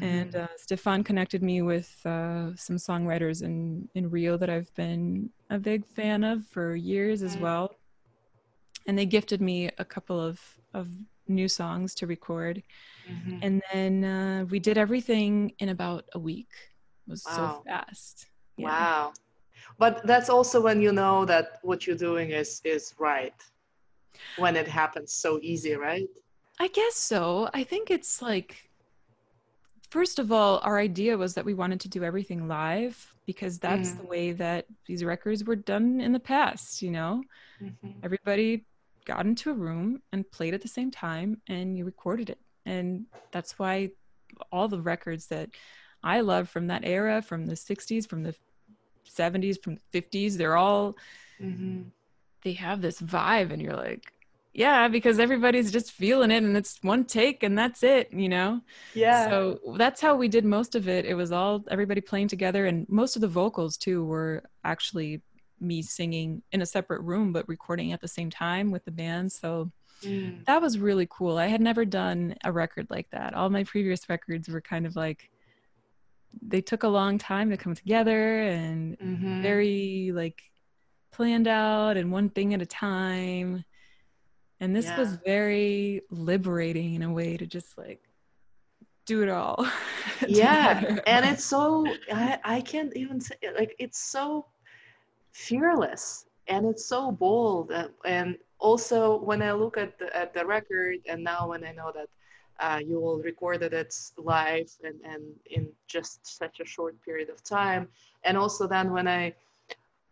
[0.00, 0.44] and Mhm.
[0.44, 5.58] uh, stefan connected me with uh, some songwriters in in rio that i've been a
[5.58, 7.40] big fan of for years as Mm.
[7.40, 7.76] well
[8.86, 10.40] and they gifted me a couple of
[10.74, 10.88] of
[11.28, 12.62] new songs to record
[13.08, 13.38] Mhm.
[13.42, 16.50] and then uh, we did everything in about a week
[17.06, 17.36] it was Wow.
[17.36, 18.26] so fast
[18.56, 18.68] Yeah.
[18.68, 19.12] Wow.
[19.78, 23.34] But that's also when you know that what you're doing is is right.
[24.36, 26.08] When it happens so easy, right?
[26.58, 27.48] I guess so.
[27.54, 28.56] I think it's like,
[29.92, 32.94] first of all, our idea was that we wanted to do everything live
[33.26, 33.98] because that's Mm.
[34.00, 37.22] the way that these records were done in the past, you know?
[37.60, 38.02] Mhm.
[38.02, 38.64] Everybody
[39.04, 42.40] got into a room and played at the same time and you recorded it.
[42.64, 43.90] And that's why
[44.50, 45.50] all the records that
[46.02, 48.34] I love from that era, from the 60s, from the
[49.04, 50.96] 70s, from the 50s, they're all
[51.40, 51.90] Mhm.
[52.44, 54.12] they have this vibe and you're like
[54.52, 58.60] yeah because everybody's just feeling it and it's one take and that's it you know
[58.94, 59.28] Yeah.
[59.28, 62.86] so that's how we did most of it it was all everybody playing together and
[62.88, 65.22] most of the vocals too were actually
[65.60, 69.32] me singing in a separate room but recording at the same time with the band
[69.32, 69.70] so
[70.04, 70.44] Mm.
[70.46, 74.08] that was really cool i had never done a record like that all my previous
[74.08, 75.30] records were kind of like
[76.40, 79.42] they took a long time to come together and Mhm.
[79.42, 80.42] very like
[81.12, 83.64] planned out and one thing at a time
[84.62, 88.00] and this was very liberating in a way to just like
[89.06, 89.66] do it all.
[90.28, 90.98] Yeah.
[91.06, 94.46] and it's so I, I can't even say like it's so
[95.32, 97.72] fearless and it's so bold.
[97.72, 101.72] And, and also when i look at the, at the record and now when i
[101.72, 102.08] know that
[102.60, 107.42] uh, you all recorded it live and, and in just such a short period of
[107.42, 107.88] time.
[108.22, 109.34] And also then when i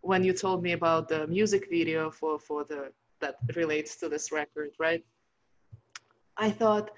[0.01, 4.33] when you told me about the music video for for the that relates to this
[4.33, 5.05] record right
[6.37, 6.91] i thought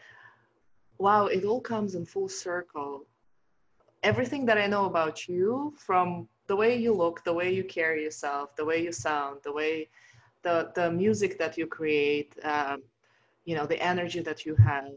[1.02, 3.04] wow, it all comes in full circle.
[4.04, 8.04] Everything that I know about you, from the way you look, the way you carry
[8.04, 9.88] yourself, the way you sound, the way
[10.42, 12.82] the the music that you create, um,
[13.44, 14.92] you know, the energy that you have,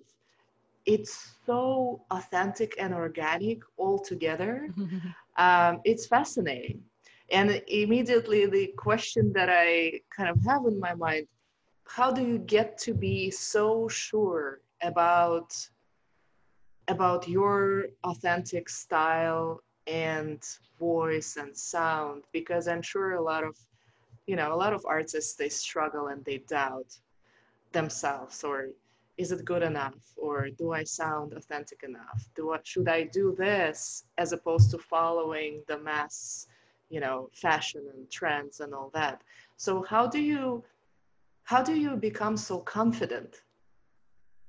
[0.85, 4.69] it's so authentic and organic all together.
[5.37, 6.79] Um, it's fascinating.
[7.31, 11.27] And immediately the question that I kind of have in my mind,
[11.87, 15.55] how do you get to be so sure about
[16.87, 20.43] about your authentic style and
[20.79, 22.23] voice and sound?
[22.31, 23.57] Because i'm sure a lot of
[24.27, 26.99] you know a lot of artists they struggle and they doubt
[27.71, 28.69] themselves or
[29.17, 29.95] is it good enough?
[30.17, 32.27] Or do i sound authentic enough?
[32.35, 34.05] Do I, should i do this?
[34.17, 36.47] As opposed to following the mass
[36.89, 39.21] you know fashion and trends and all that
[39.57, 40.63] so how do you
[41.43, 43.41] how do you become so confident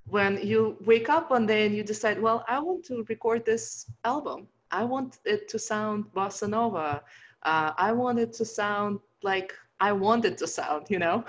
[0.07, 3.87] when you wake up one day and you decide, well, I want to record this
[4.05, 4.47] album.
[4.71, 7.03] I want it to sound bossa nova.
[7.43, 11.25] Uh, I want it to sound like I want it to sound, you know?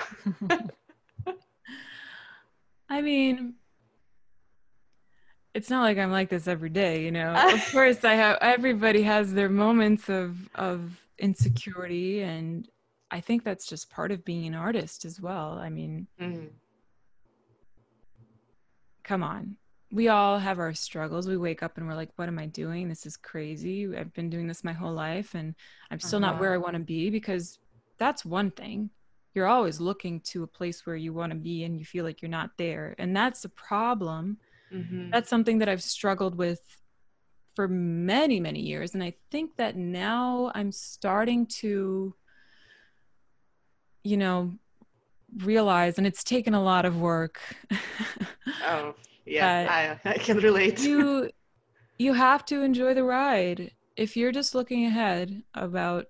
[2.89, 3.55] I mean,
[5.57, 7.33] it's not like I'm like this every day, you know.
[7.53, 8.37] of course, I have.
[8.41, 12.67] Everybody has their moments of of insecurity, and
[13.09, 15.57] I think that's just part of being an artist as well.
[15.57, 16.49] I mean, Mm,
[19.03, 19.57] come on.
[19.91, 21.27] We all have our struggles.
[21.27, 22.89] We wake up and we're like, what am I doing?
[22.89, 23.87] This is crazy.
[23.95, 25.55] I've been doing this my whole life and
[25.89, 26.41] I'm still not Uh-huh.
[26.41, 27.57] where I want to be because
[27.97, 28.89] that's one thing.
[29.33, 32.21] You're always looking to a place where you want to be and you feel like
[32.21, 32.95] you're not there.
[32.97, 34.39] And that's a problem.
[34.73, 35.11] Mhm.
[35.11, 36.61] That's something that I've struggled with
[37.55, 38.93] for many, many years.
[38.93, 42.13] And I think that now I'm starting to,
[44.03, 44.53] you know,
[45.37, 47.39] realize, and it's taken a lot of work.
[48.65, 50.79] Oh, yeah, I, I can relate.
[50.79, 51.29] you
[51.99, 56.05] you have to enjoy the ride if you're just looking ahead about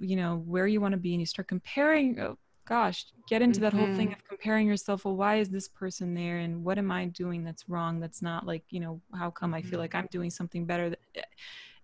[0.00, 3.60] you know where you want to be and you start comparing oh, gosh get into
[3.60, 4.12] that whole thing Mhm.
[4.14, 7.68] of comparing yourself well why is this person there and what am i doing that's
[7.68, 9.82] wrong that's not like you know how come i feel Mhm.
[9.82, 10.94] like i'm doing something better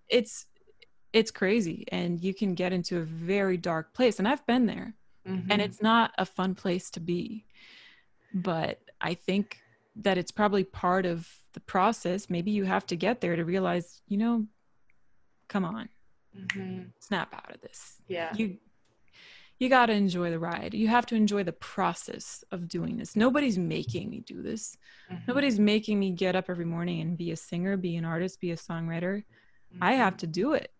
[0.08, 0.46] it's
[1.12, 4.94] it's crazy and you can get into a very dark place and i've been there
[5.24, 5.60] and Mhm.
[5.60, 7.44] it's not a fun place to be
[8.32, 9.58] but i think
[9.96, 14.02] that it's probably part of the process maybe you have to get there to realize
[14.08, 14.46] you know
[15.48, 15.88] come on
[16.36, 16.92] Mhm.
[17.00, 18.32] snap out of this Yeah.
[18.34, 18.56] you
[19.60, 20.74] you got to enjoy the ride.
[20.74, 23.14] You have to enjoy the process of doing this.
[23.14, 24.76] Nobody's making me do this.
[25.10, 25.28] Mhm.
[25.28, 28.50] nobody's making me get up every morning and be a singer be an artist be
[28.50, 29.22] a songwriter.
[29.80, 30.72] I have to do it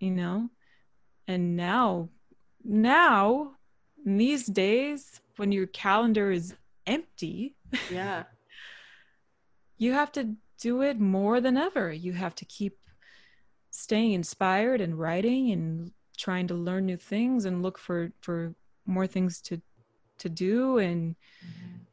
[0.00, 0.48] you know?
[1.26, 2.10] And now
[2.64, 3.54] now
[4.04, 6.54] in these days when your calendar is
[6.86, 7.56] empty
[7.90, 8.24] Yeah.
[9.78, 11.92] you have to do it more than ever.
[11.92, 12.78] You have to keep
[13.70, 18.54] staying inspired and writing and trying to learn new things and look for for
[18.84, 19.60] more things to
[20.18, 21.14] to do and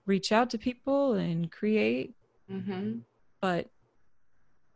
[0.06, 2.14] reach out to people and create
[2.52, 3.00] Mm-hmm.
[3.42, 3.70] but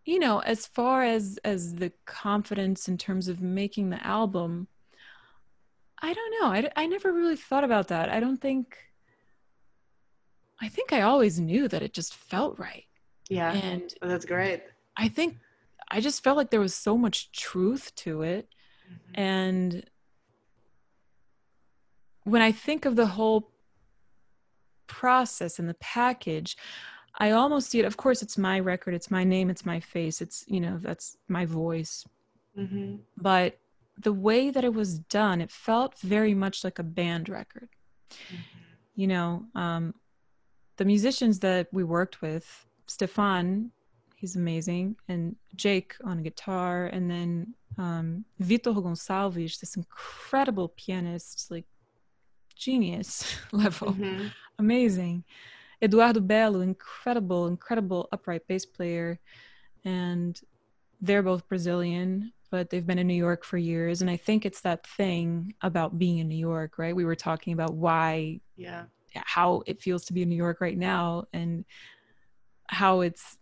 [0.05, 4.67] you know as far as as the confidence in terms of making the album
[6.01, 8.75] i don't know i, I never really thought about that i don't think
[10.59, 12.85] i think i always knew that it just felt right
[13.29, 13.53] Yeah.
[13.53, 14.63] and That's great.
[14.97, 15.37] i think
[15.89, 18.47] i just felt like there was so much truth to it
[19.13, 19.83] and
[22.23, 23.51] when I think of the whole
[24.87, 26.57] process and the package,
[27.17, 27.85] I almost see it.
[27.85, 31.17] Of course, it's my record, it's my name, it's my face, it's, you know, that's
[31.27, 32.05] my voice.
[32.57, 32.97] Mm-hmm.
[33.17, 33.59] But
[33.97, 37.69] the way that it was done, it felt very much like a band record.
[38.95, 39.93] You know, um,
[40.77, 43.71] the musicians that we worked with, Stefan,
[44.19, 51.65] he's amazing, and Jake on guitar, and then um, Vitor Gonçalves, this incredible pianist, like
[52.55, 54.27] genius level, Mm-hmm.
[54.59, 55.23] amazing.
[55.81, 59.17] Eduardo Belo, incredible, incredible upright bass player,
[59.85, 60.39] and
[60.99, 64.01] they're both Brazilian, but they've been in New York for years.
[64.01, 66.93] And I think it's that thing about being in New York, right?
[66.93, 68.83] We were talking about why, Yeah.
[69.13, 71.63] how it feels to be in New York right now, and
[72.67, 73.37] how it's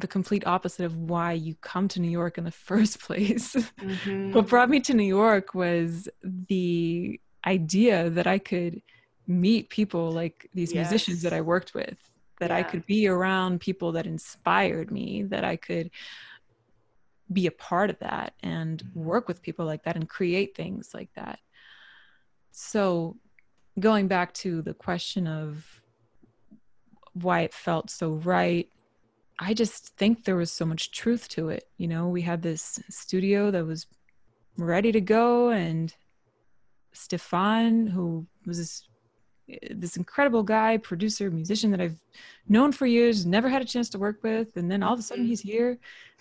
[0.00, 3.54] the complete opposite of why you come to New York in the first place.
[3.54, 4.32] Mm-hmm.
[4.32, 8.82] what brought me to New York was the idea that I could
[9.26, 11.98] meet people like these musicians that I worked with,
[12.40, 15.90] that I could be around people that inspired me, that I could
[17.30, 18.94] be a part of that and Mhm.
[18.94, 21.38] work with people like that and create things like that.
[22.52, 23.16] So,
[23.78, 25.82] going back to the question of
[27.12, 28.68] why it felt so right,
[29.38, 31.68] I just think there was so much truth to it.
[31.76, 33.86] You know, we had this studio that was
[34.56, 35.94] ready to go, and
[36.92, 38.88] Stefan, who was this
[39.70, 41.98] this incredible guy, producer, musician that I've
[42.48, 45.02] known for years, never had a chance to work with, and then all of a
[45.02, 45.28] sudden Mhm.
[45.28, 45.78] he's here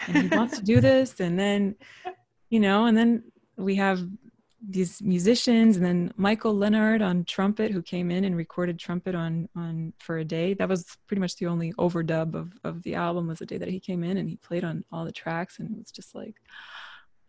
[0.08, 1.76] and he wants to do this, and then
[2.50, 3.24] you know, and then
[3.58, 4.00] we have
[4.62, 9.48] these musicians and then Michael Leonhart on trumpet who came in and recorded trumpet on
[9.56, 10.54] on for a day.
[10.56, 13.70] That was pretty much the only overdub of of the album was the day that
[13.70, 16.36] he came in and he played on all the tracks and it was just like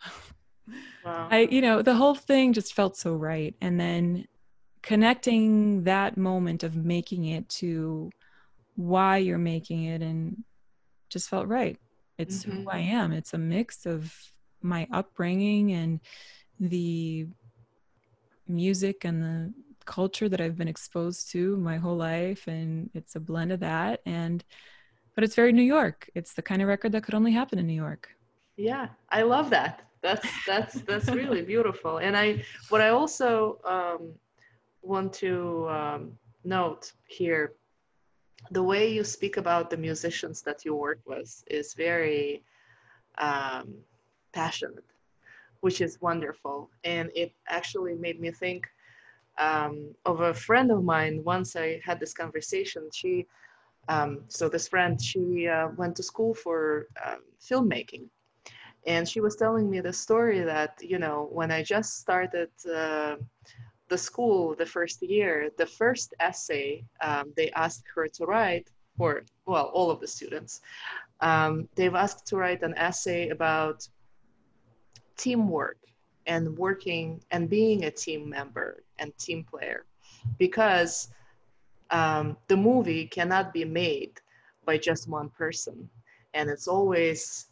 [1.04, 1.28] Wow.
[1.30, 4.26] I you know, the whole thing just felt so right and then
[4.82, 8.10] connecting that moment of making it to
[8.76, 10.44] why you're making it and
[11.10, 11.78] just felt right.
[12.18, 12.52] It's Mhm.
[12.52, 13.12] who I am.
[13.12, 14.14] It's a mix of
[14.62, 16.00] my upbringing and
[16.60, 17.26] the
[18.46, 19.52] music and the
[19.84, 24.00] culture that I've been exposed to my whole life and it's a blend of that
[24.04, 24.44] and
[25.14, 26.08] but it's very New York.
[26.14, 28.08] It's the kind of record that could only happen in New York.
[28.56, 34.12] yeah i love that that's that's that's really beautiful and i what i also um,
[34.82, 35.32] want to
[35.68, 36.12] um,
[36.44, 37.52] note here
[38.50, 42.42] the way you speak about the musicians that you work with is very
[43.18, 43.74] um,
[44.32, 44.84] passionate
[45.60, 46.70] which is wonderful.
[46.84, 48.66] And it actually made me think
[49.38, 51.22] um, of a friend of mine.
[51.24, 53.26] Once i had this conversation she
[53.88, 58.04] um, so this friend she uh, went to school for um, filmmaking.
[58.86, 63.16] And she was telling me the story that you know when i just started uh,
[63.88, 68.68] the school the first year the first essay um, they asked her to write
[68.98, 70.60] or well all of the students
[71.20, 73.86] um, they've asked to write an essay about
[75.18, 75.78] teamwork
[76.26, 79.86] and working and being a team member and team player.
[80.38, 81.10] Because
[81.90, 84.20] um, the movie cannot be made
[84.64, 85.88] by just one person.
[86.34, 87.46] And it's always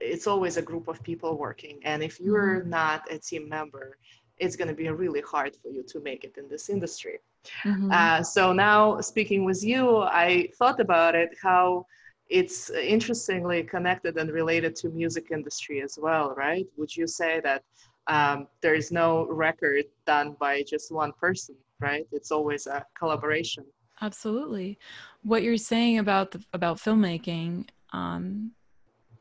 [0.00, 1.78] it's always a group of people working.
[1.84, 3.98] And if you're not a team member
[4.38, 7.20] it's going to be really hard for you to make it in this industry.
[7.64, 7.92] Mhm.
[7.92, 11.84] uh, so now speaking with you i thought about it how
[12.28, 17.62] it's interestingly connected and related to music industry as well right would you say that
[18.06, 23.64] um, there is no record done by just one person right it's always a collaboration
[24.02, 24.76] Absolutely.
[25.22, 28.50] What you're saying about the, about filmmaking, um,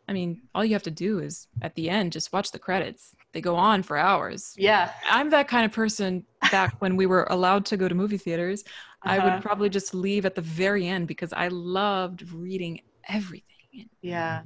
[0.07, 3.13] I mean, all you have to do is at the end just watch the credits.
[3.33, 4.53] They go on for hours.
[4.57, 6.25] yeah I'm that kind of person.
[6.51, 8.63] Back when we were allowed to go to movie theaters,
[9.03, 9.29] I Uh-huh.
[9.31, 13.89] would probably just leave at the very end because I loved reading everything.
[14.01, 14.43] yeah.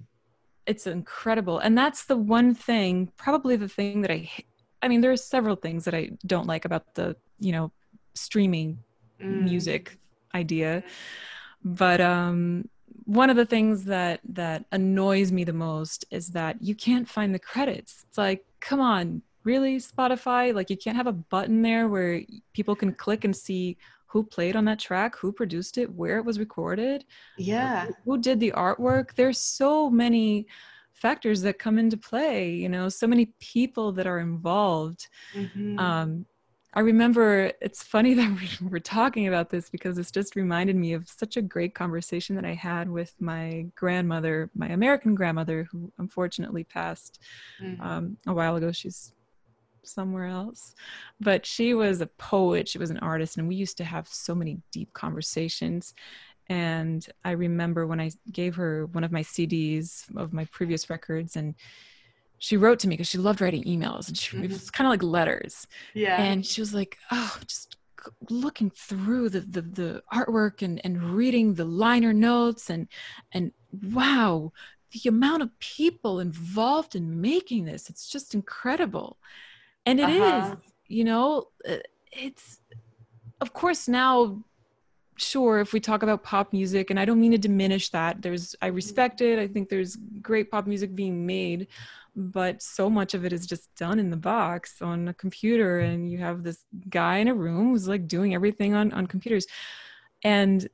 [0.65, 1.59] it's incredible.
[1.59, 4.29] And that's the one thing probably the thing that i
[4.81, 7.71] i mean there are several things that i don't like about the you know
[8.13, 8.79] streaming
[9.21, 9.43] mm.
[9.43, 9.97] music
[10.35, 10.83] idea.
[11.63, 12.69] But um
[13.05, 17.33] one of the things that that annoys me the most is that you can't find
[17.33, 18.05] the credits.
[18.07, 20.53] It's like come on really spotify?
[20.53, 22.21] Like you can't have a button there where
[22.53, 23.77] people can click and see
[24.07, 27.05] who played on that track, who produced it, where it was recorded,
[27.37, 29.13] yeah, who did the artwork.
[29.15, 30.47] There's so many
[30.93, 35.07] factors that come into play, you know, so many people that are involved.
[35.35, 35.77] Mm-hmm.
[35.77, 36.25] Um,
[36.73, 41.07] I remember it's funny that we're talking about this because it's just reminded me of
[41.07, 46.63] such a great conversation that I had with my grandmother, my American grandmother, who unfortunately
[46.63, 47.19] passed
[47.61, 47.81] mm-hmm.
[47.81, 48.71] um, a while ago.
[48.71, 49.13] She's
[49.87, 50.75] somewhere else.
[51.19, 54.35] But she was a poet, she was an artist, and we used to have so
[54.35, 55.93] many deep conversations.
[56.49, 61.35] And I remember when I gave her one of my CDs of my previous records,
[61.35, 61.55] and
[62.39, 64.53] she wrote to me because she loved writing emails, and she, it mm-hmm.
[64.53, 65.67] was kind of like letters.
[65.93, 66.21] Yeah.
[66.21, 67.77] And she was like, "Oh, just
[68.29, 72.87] looking through the, the the artwork and and reading the liner notes and
[73.33, 73.51] and
[73.93, 74.51] wow
[74.91, 79.17] the amount of people involved in making this it's just incredible
[79.87, 80.51] and it uh-huh.
[80.51, 81.77] is, you know uh,
[82.11, 82.59] it's
[83.41, 84.43] of course now
[85.17, 88.55] sure if we talk about pop music and i don't mean to diminish that there's
[88.61, 91.67] i respect it i think there's great pop music being made
[92.15, 96.11] but so much of it is just done in the box on a computer and
[96.11, 99.47] you have this guy in a room who's like doing everything on on computers
[100.23, 100.67] and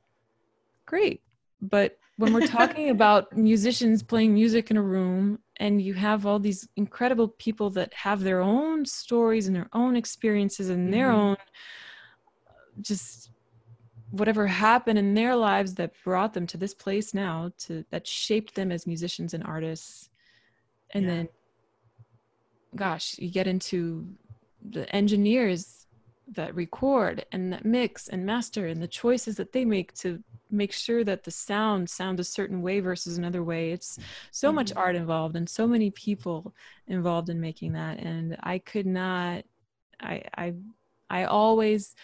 [0.86, 1.22] great
[1.60, 6.38] but when we're talking about musicians playing music in a room and you have all
[6.38, 11.20] these incredible people that have their own stories and their own experiences and their mm-hmm.
[11.20, 11.36] own
[12.80, 13.30] just
[14.10, 18.54] whatever happened in their lives that brought them to this place now to that shaped
[18.54, 20.10] them as musicians and artists
[20.90, 21.10] and yeah.
[21.10, 21.28] then
[22.76, 24.06] gosh you get into
[24.70, 25.83] the engineers
[26.32, 30.72] that record and that mix and master and the choices that they make to make
[30.72, 33.70] sure that the sound sound a certain way versus another way.
[33.70, 33.98] It's
[34.30, 34.56] so mm-hmm.
[34.56, 36.54] much art involved and so many people
[36.86, 37.98] involved in making that.
[37.98, 39.44] And i could not
[40.00, 40.54] i i
[41.10, 41.94] i always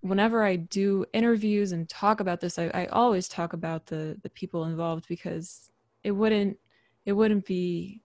[0.00, 4.28] whenever i do interviews and talk about this i, I always talk about the the
[4.30, 5.70] people involved because
[6.02, 6.58] it wouldn't
[7.06, 8.02] it wouldn't be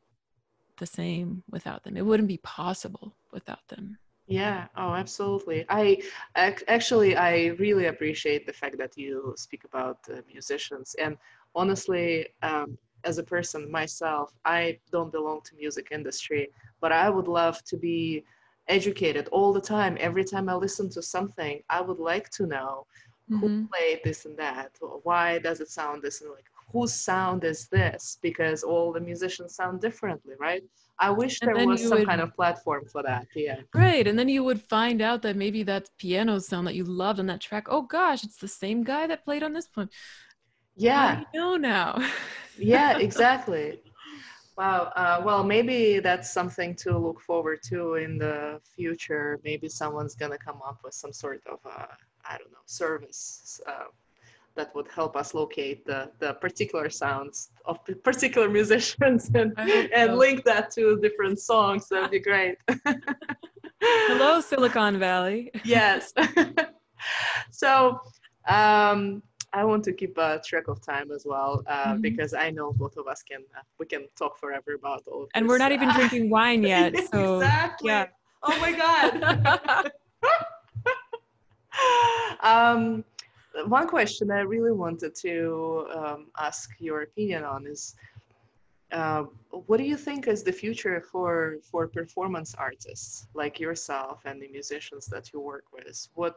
[0.80, 1.96] the same without them.
[1.96, 3.98] It wouldn't be possible without them
[4.30, 5.66] yeah, oh, absolutely.
[5.70, 6.02] I
[6.36, 11.18] actually I really appreciate the fact that you speak about uh, musicians and
[11.56, 16.50] honestly um, as a person myself, I don't belong to music industry,
[16.80, 18.24] but I would love to be
[18.68, 19.98] educated all the time.
[20.00, 22.86] Every time I listen to something, I would like to know
[23.32, 23.40] mm-hmm.
[23.40, 24.74] who played this and that.
[25.04, 28.20] Why does it sound this and like whose sound is this?
[28.22, 30.64] Because all the musicians sound differently, right?
[31.00, 33.28] I wish there was some would, kind of platform for that.
[33.34, 33.62] Yeah.
[33.74, 34.06] Right.
[34.06, 37.28] And then you would find out that maybe that piano sound that you loved on
[37.28, 39.90] that track, oh gosh, it's the same guy that played on this one.
[40.76, 41.24] Yeah.
[41.24, 42.04] I know now.
[42.58, 43.80] yeah, exactly.
[44.58, 44.92] Wow.
[44.96, 49.40] Uh, well, maybe that's something to look forward to in the future.
[49.46, 51.86] Maybe someone's going to come up with some sort of, uh,
[52.26, 53.86] I don't know, service uh,
[54.60, 59.58] that would help us locate the, the particular sounds of particular musicians and,
[60.00, 61.88] and link that to different songs.
[61.88, 62.58] That would be great.
[63.82, 65.50] Hello, Silicon Valley.
[65.64, 66.12] yes.
[67.52, 68.02] so
[68.50, 72.02] um, I want to keep a track of time as well uh, mm-hmm.
[72.02, 75.28] because I know both of us can uh, we can talk forever about all.
[75.36, 75.50] and this.
[75.50, 76.94] we're not even drinking wine yet.
[77.14, 77.88] So exactly.
[77.92, 78.08] yeah.
[78.44, 79.92] Oh my god.
[82.44, 83.06] um,
[83.66, 87.96] one question I really wanted to um, ask your opinion on is
[88.92, 94.42] uh, what do you think is the future for for performance artists like yourself and
[94.42, 96.08] the musicians that you work with?
[96.16, 96.36] What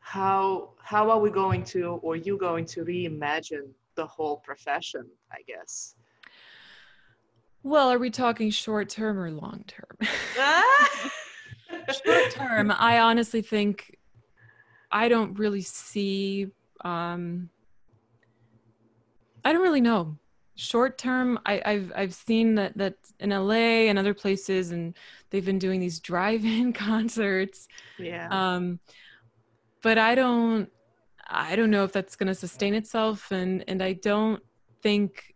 [0.00, 5.38] how how are we going to or you going to reimagine the whole profession i
[5.46, 5.94] guess?
[7.62, 9.98] Well are we talking short term or long term
[12.04, 13.97] short term i honestly think
[14.90, 16.48] I don't really see.
[16.84, 17.50] Um,
[19.44, 20.16] I don't really know.
[20.56, 24.96] Short term, I, have I've seen that that in LA and other places, and
[25.30, 27.68] they've been doing these drive-in concerts.
[27.98, 28.28] Yeah.
[28.30, 28.80] Um,
[29.82, 30.70] but I don't.
[31.30, 34.42] I don't know if that's going to sustain itself, and and I don't
[34.82, 35.34] think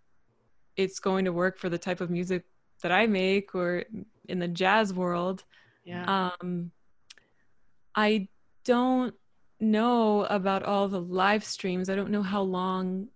[0.77, 2.45] it's going to work for the type of music
[2.83, 3.85] that I make or
[4.29, 5.45] in the jazz world.
[5.85, 6.33] Yeah.
[6.41, 6.71] Um,
[7.95, 8.29] I
[8.65, 9.15] don't
[9.63, 11.89] know about all the live streams.
[11.89, 13.09] I don't know how long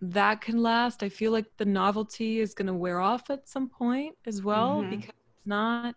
[0.00, 1.02] that can last.
[1.02, 4.82] I feel like the novelty is going to wear off at some point as well
[4.82, 4.90] Mhm.
[4.90, 5.94] because it's not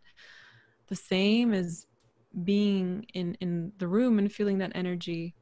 [0.88, 1.86] the same as
[2.44, 5.36] being in in the room and feeling that energy.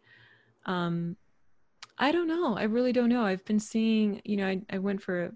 [0.66, 1.18] Um,
[1.98, 2.56] I don't know.
[2.58, 3.24] I really don't know.
[3.24, 5.32] I've been seeing, you know, I, I went for a,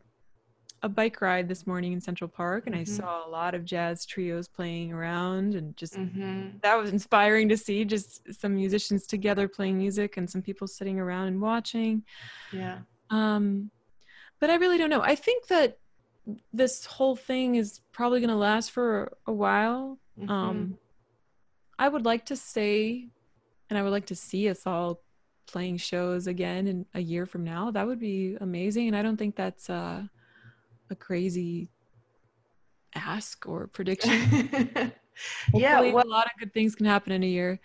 [0.84, 2.88] a bike ride this morning in Central Park and I Mhm.
[2.88, 6.58] saw a lot of jazz trios playing around and just Mm-hmm.
[6.64, 11.00] that was inspiring to see just some musicians together playing music and some people sitting
[11.00, 12.04] around and watching.
[12.52, 12.80] Yeah.
[13.12, 13.70] Um,
[14.40, 15.02] but I really don't know.
[15.02, 15.78] I think that
[16.52, 20.00] this whole thing is probably going to last for a while.
[20.20, 20.30] Mhm.
[20.30, 20.78] Um,
[21.78, 23.08] I would like to say,
[23.70, 25.02] and I would like to see us all
[25.46, 27.70] playing shows again in a year from now.
[27.72, 28.88] That would be amazing.
[28.88, 30.08] And I don't think that's uh,
[30.92, 31.70] a crazy
[32.94, 34.94] ask or prediction.
[35.54, 35.80] yeah.
[35.80, 37.60] Well, a lot of good things can happen in a year.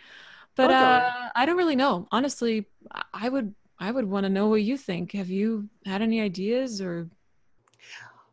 [0.57, 1.01] But uh,
[1.35, 2.09] I don't really know.
[2.11, 2.67] Honestly,
[3.13, 5.13] I- would I would want to know what you think.
[5.13, 7.11] Have you had any ideas or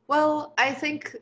[0.08, 1.16] well, I think,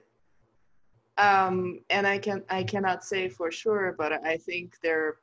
[1.17, 5.15] um, and I can I cannot say for sure, but I think there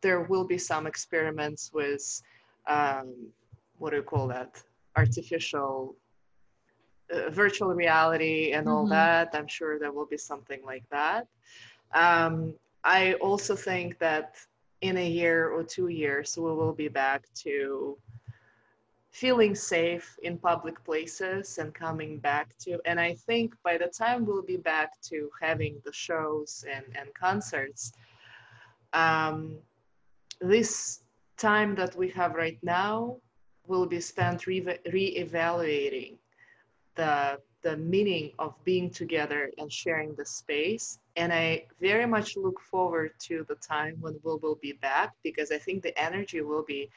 [0.00, 2.22] there will be some experiments with
[2.66, 3.14] um,
[3.78, 4.62] what do you call that
[4.96, 5.96] artificial
[7.12, 8.90] uh, virtual reality and all Mhm.
[8.90, 9.34] that.
[9.34, 11.26] I'm sure there will be something like that.
[11.92, 12.54] Um,
[12.84, 14.36] I also think that
[14.80, 17.98] in a year or two years, we will be back to
[19.10, 24.24] feeling safe in public places and coming back to and i think by the time
[24.24, 27.92] we'll be back to having the shows and, and concerts
[28.92, 29.58] um,
[30.40, 31.00] this
[31.36, 33.16] time that we have right now
[33.66, 36.16] will be spent re- re-evaluating
[36.94, 40.98] the the meaning of being together and sharing the space.
[41.16, 45.50] And i very much look forward to the time when we will be back because
[45.50, 46.88] i think the energy will be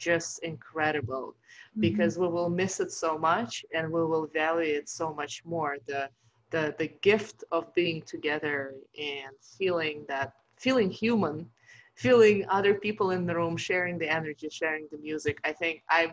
[0.00, 1.82] just incredible mm-hmm.
[1.82, 5.76] because we will miss it so much and we will value it so much more.
[5.86, 6.08] The
[6.50, 11.46] the the gift of being together and feeling that feeling human
[11.94, 15.38] feeling other people in the room sharing the energy sharing the music.
[15.44, 16.12] I think i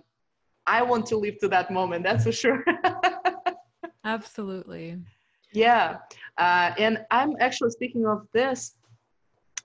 [0.67, 2.63] i want to live to that moment that's for sure
[4.03, 4.97] absolutely?
[5.53, 5.97] yeah
[6.37, 8.75] uh, and i'm actually speaking of this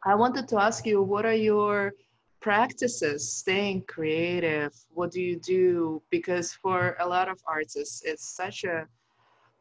[0.04, 1.92] i wanted to ask you what are your
[2.40, 8.64] practices staying creative what do you do because for a lot of artists it's such
[8.64, 8.86] a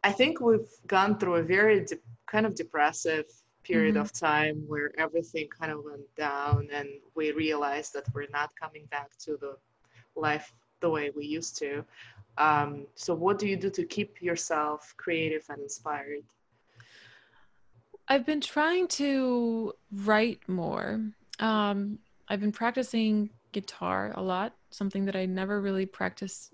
[0.04, 3.26] i think we've gone through a very de- kind of depressive
[3.64, 4.02] period Mhm.
[4.02, 8.86] of time where everything kind of went down and we realized that we're not coming
[8.96, 9.54] back to the
[10.16, 10.52] life
[10.82, 11.84] the way we used to
[12.38, 16.24] um, so what do you do to keep yourself creative and inspired
[18.08, 21.02] I've been trying to write more.
[21.40, 26.54] Um, I've been practicing guitar a lot, something that I never really practiced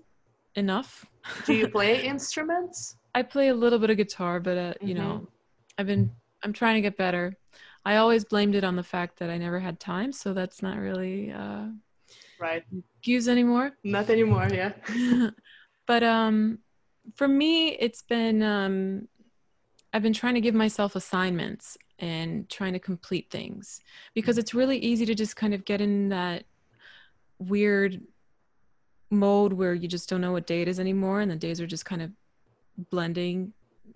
[0.54, 1.04] enough.
[1.44, 4.96] do you play instruments I play a little bit of guitar, but uh, you Mhm.
[4.96, 5.28] know,
[5.76, 6.12] I've been
[6.42, 7.36] I'm trying to get better.
[7.84, 10.78] I always blamed it on the fact that I never had time, so that's not
[10.78, 11.68] really uh
[12.40, 12.64] right?
[12.98, 13.72] Excuse anymore.
[13.84, 14.72] not anymore yeah.
[15.86, 16.58] But um
[17.14, 19.08] for me it's been um
[19.92, 23.80] I've been trying to give myself assignments and trying to complete things
[24.14, 26.44] because it's really easy to just kind of get in that
[27.38, 28.00] weird
[29.10, 31.66] mode where you just don't know what day it is anymore and the days are
[31.66, 32.10] just kind of
[32.90, 33.52] blending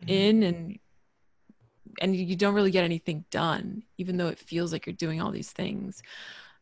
[0.07, 0.79] in and
[2.01, 5.31] and you don't really get anything done even though it feels like you're doing all
[5.31, 6.03] these things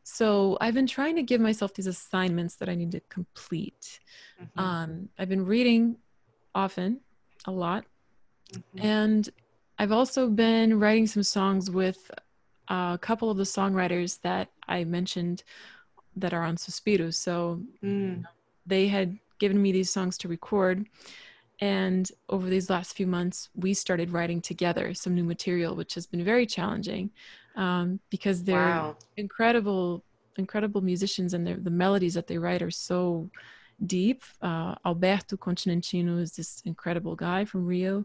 [0.02, 4.00] so i've been trying to give myself these assignments that i need to complete.
[4.40, 5.96] Mhm, um, i've been reading
[6.54, 7.00] often
[7.46, 7.84] a lot
[8.52, 8.84] mhm.
[8.84, 9.30] and
[9.78, 12.10] i've also been writing some songs with
[12.68, 15.42] a couple of the songwriters that i mentioned
[16.16, 18.24] that are on suspiro so Mm,
[18.66, 20.86] they had given me these songs to record
[21.60, 26.06] and over these last few months we started writing together some new material which has
[26.06, 27.10] been very challenging
[27.56, 28.96] um, because they're wow.
[29.16, 30.04] incredible
[30.36, 33.28] incredible musicians and the melodies that they write are so
[33.86, 34.22] deep.
[34.42, 38.04] Uh, alberto continentino is this incredible guy from rio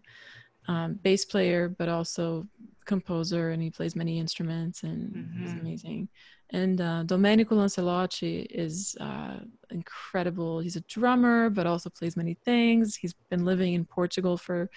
[0.67, 2.45] um, bass player but also
[2.85, 5.61] composer and he plays many instruments and he's Mhm.
[5.61, 6.09] amazing
[6.51, 9.37] and uh, domenico lancellotti is uh,
[9.71, 10.59] incredible.
[10.59, 12.95] He's a drummer but also plays many things.
[12.95, 14.69] He's been living in portugal for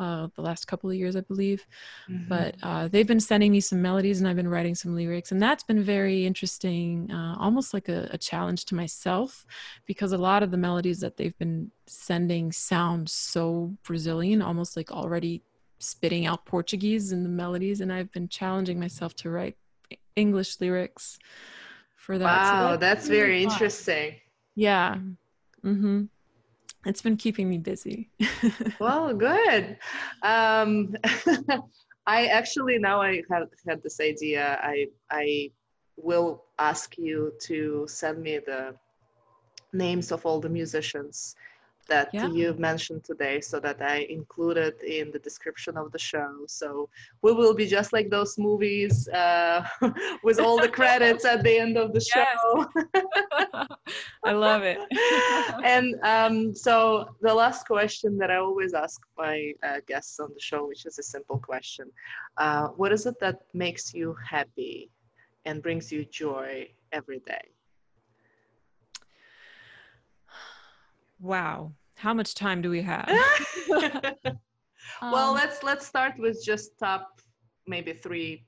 [0.00, 1.64] uh, the last couple of years i believe.
[2.10, 2.28] Mhm.
[2.28, 5.40] but uh, they've been sending me some melodies and I've been writing some lyrics, and
[5.40, 9.44] that's been very interesting, uh, almost like a, a challenge to myself,
[9.86, 14.90] because a lot of the melodies that they've been sending sound so Brazilian, almost like
[14.90, 15.42] already
[15.78, 19.56] spitting out Portuguese in the melodies, and I've been challenging myself to write
[20.16, 21.18] English lyrics
[21.96, 22.46] for that.
[22.46, 23.52] So wow that's been really very fun.
[23.52, 24.14] interesting
[24.54, 24.98] Yeah.
[25.64, 26.04] Mm-hmm.
[26.86, 28.10] it's been keeping me busy.
[28.80, 29.78] well, good.
[30.22, 30.96] Um,
[32.06, 34.58] I actually now I have had this idea.
[34.62, 35.50] I I
[35.96, 38.74] will ask you to send me the
[39.72, 41.36] names of all the musicians
[41.88, 42.28] that yeah.
[42.28, 46.44] you've mentioned today so that I included in the description of the show.
[46.46, 46.88] So
[47.22, 49.66] we will be just like those movies uh,
[50.22, 52.66] with all the credits at the end of the show.
[54.24, 54.78] I love it.
[55.64, 60.40] and um, so the last question that I always ask my uh, guests on the
[60.40, 61.90] show, which is a simple question
[62.36, 64.90] uh, What is it that makes you happy
[65.44, 67.48] and brings you joy every day?
[71.22, 71.72] Wow.
[71.94, 73.08] How much time do we have?
[75.00, 77.20] well, um, let's let's start with just top
[77.66, 78.44] maybe three.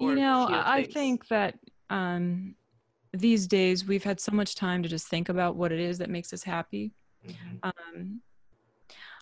[0.00, 1.58] you know, I think that
[1.90, 2.54] um,
[3.12, 6.08] these days we've had so much time to just think about what it is that
[6.08, 6.92] makes us happy.
[7.26, 7.56] Mm-hmm.
[7.62, 8.20] Um,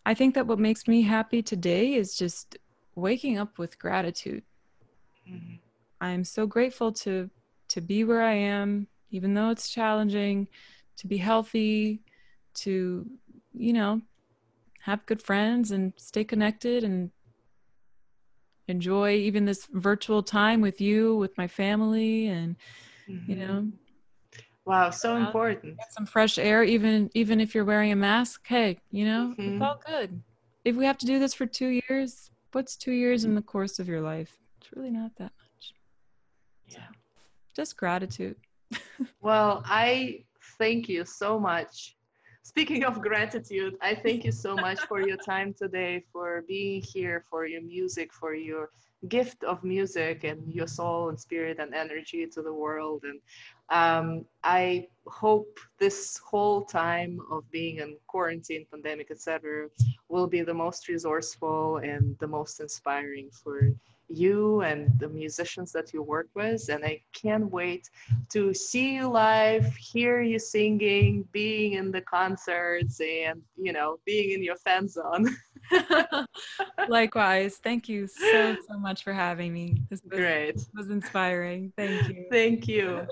[0.07, 2.59] I think that what makes me happy today is just
[2.95, 4.45] waking up with gratitude.
[5.29, 5.57] Mm-hmm.
[6.01, 7.29] I'm so grateful to
[7.69, 10.47] to be where I am, even though it's challenging,
[10.99, 12.01] to be healthy,
[12.55, 13.07] to
[13.53, 14.01] you know
[14.83, 17.11] have good friends and stay connected and
[18.69, 22.57] enjoy even this virtual time with you with my family and
[23.09, 23.31] mm-hmm.
[23.31, 23.69] you know.
[24.67, 28.79] Wow so important get some fresh air even even if you're wearing a mask hey
[28.91, 29.55] you know mm-hmm.
[29.55, 30.23] it's all good.
[30.65, 33.79] If we have to do this for two years what's two years in the course
[33.79, 34.39] of your life?
[34.59, 35.75] It's really not that much.
[36.69, 36.87] Yeah.
[36.89, 37.23] so,
[37.57, 38.37] just gratitude.
[39.21, 40.25] Well i
[40.59, 41.97] thank you so much
[42.45, 47.25] speaking of gratitude, I thank you so much for your time today, for being here,
[47.29, 48.71] for your music, for your
[49.09, 53.05] gift of music and your soul and spirit and energy to the world.
[53.05, 53.21] And
[53.71, 59.69] um, I hope this whole time of being in quarantine, pandemic, etc.,
[60.09, 63.73] will be the most resourceful and the most inspiring for
[64.09, 66.69] you and the musicians that you work with.
[66.69, 67.91] And I can't wait
[68.31, 74.33] to see you live, hear you singing, being in the concerts, and you know, being
[74.33, 75.29] in your fan zone.
[76.89, 77.57] Likewise.
[77.63, 79.77] Thank you so so much for having me.
[79.91, 80.57] This was, Great.
[80.57, 81.73] It was inspiring.
[81.77, 82.27] Thank you.
[82.31, 83.07] Thank you.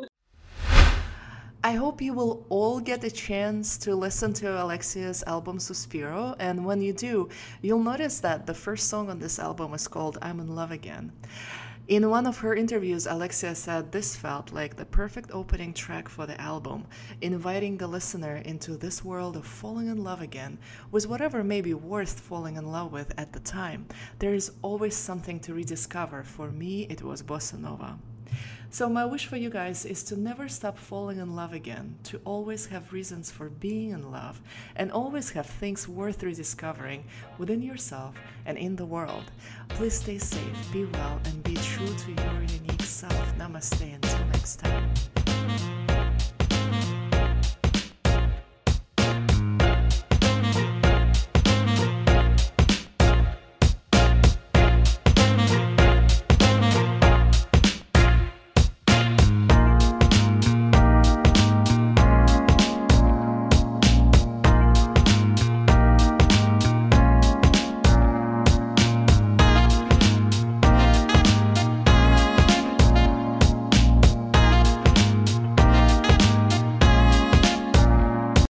[1.64, 6.66] I hope you will all get a chance to listen to Alexia's album Suspiro, and
[6.66, 7.28] when you do,
[7.60, 11.12] you'll notice that the first song on this album is called I'm in Love Again.
[11.86, 16.26] In one of her interviews, Alexia said this felt like the perfect opening track for
[16.26, 16.84] the album,
[17.20, 20.58] inviting the listener into this world of falling in love again
[20.90, 23.86] with whatever may be worth falling in love with at the time.
[24.18, 26.24] There is always something to rediscover.
[26.24, 27.98] For me, it was bossa nova.
[28.74, 32.18] So, my wish for you guys is to never stop falling in love again, to
[32.24, 34.40] always have reasons for being in love,
[34.76, 37.04] and always have things worth rediscovering
[37.36, 38.14] within yourself
[38.46, 39.30] and in the world.
[39.68, 43.36] Please stay safe, be well, and be true to your unique self.
[43.36, 43.94] Namaste.
[43.94, 45.21] Until next time.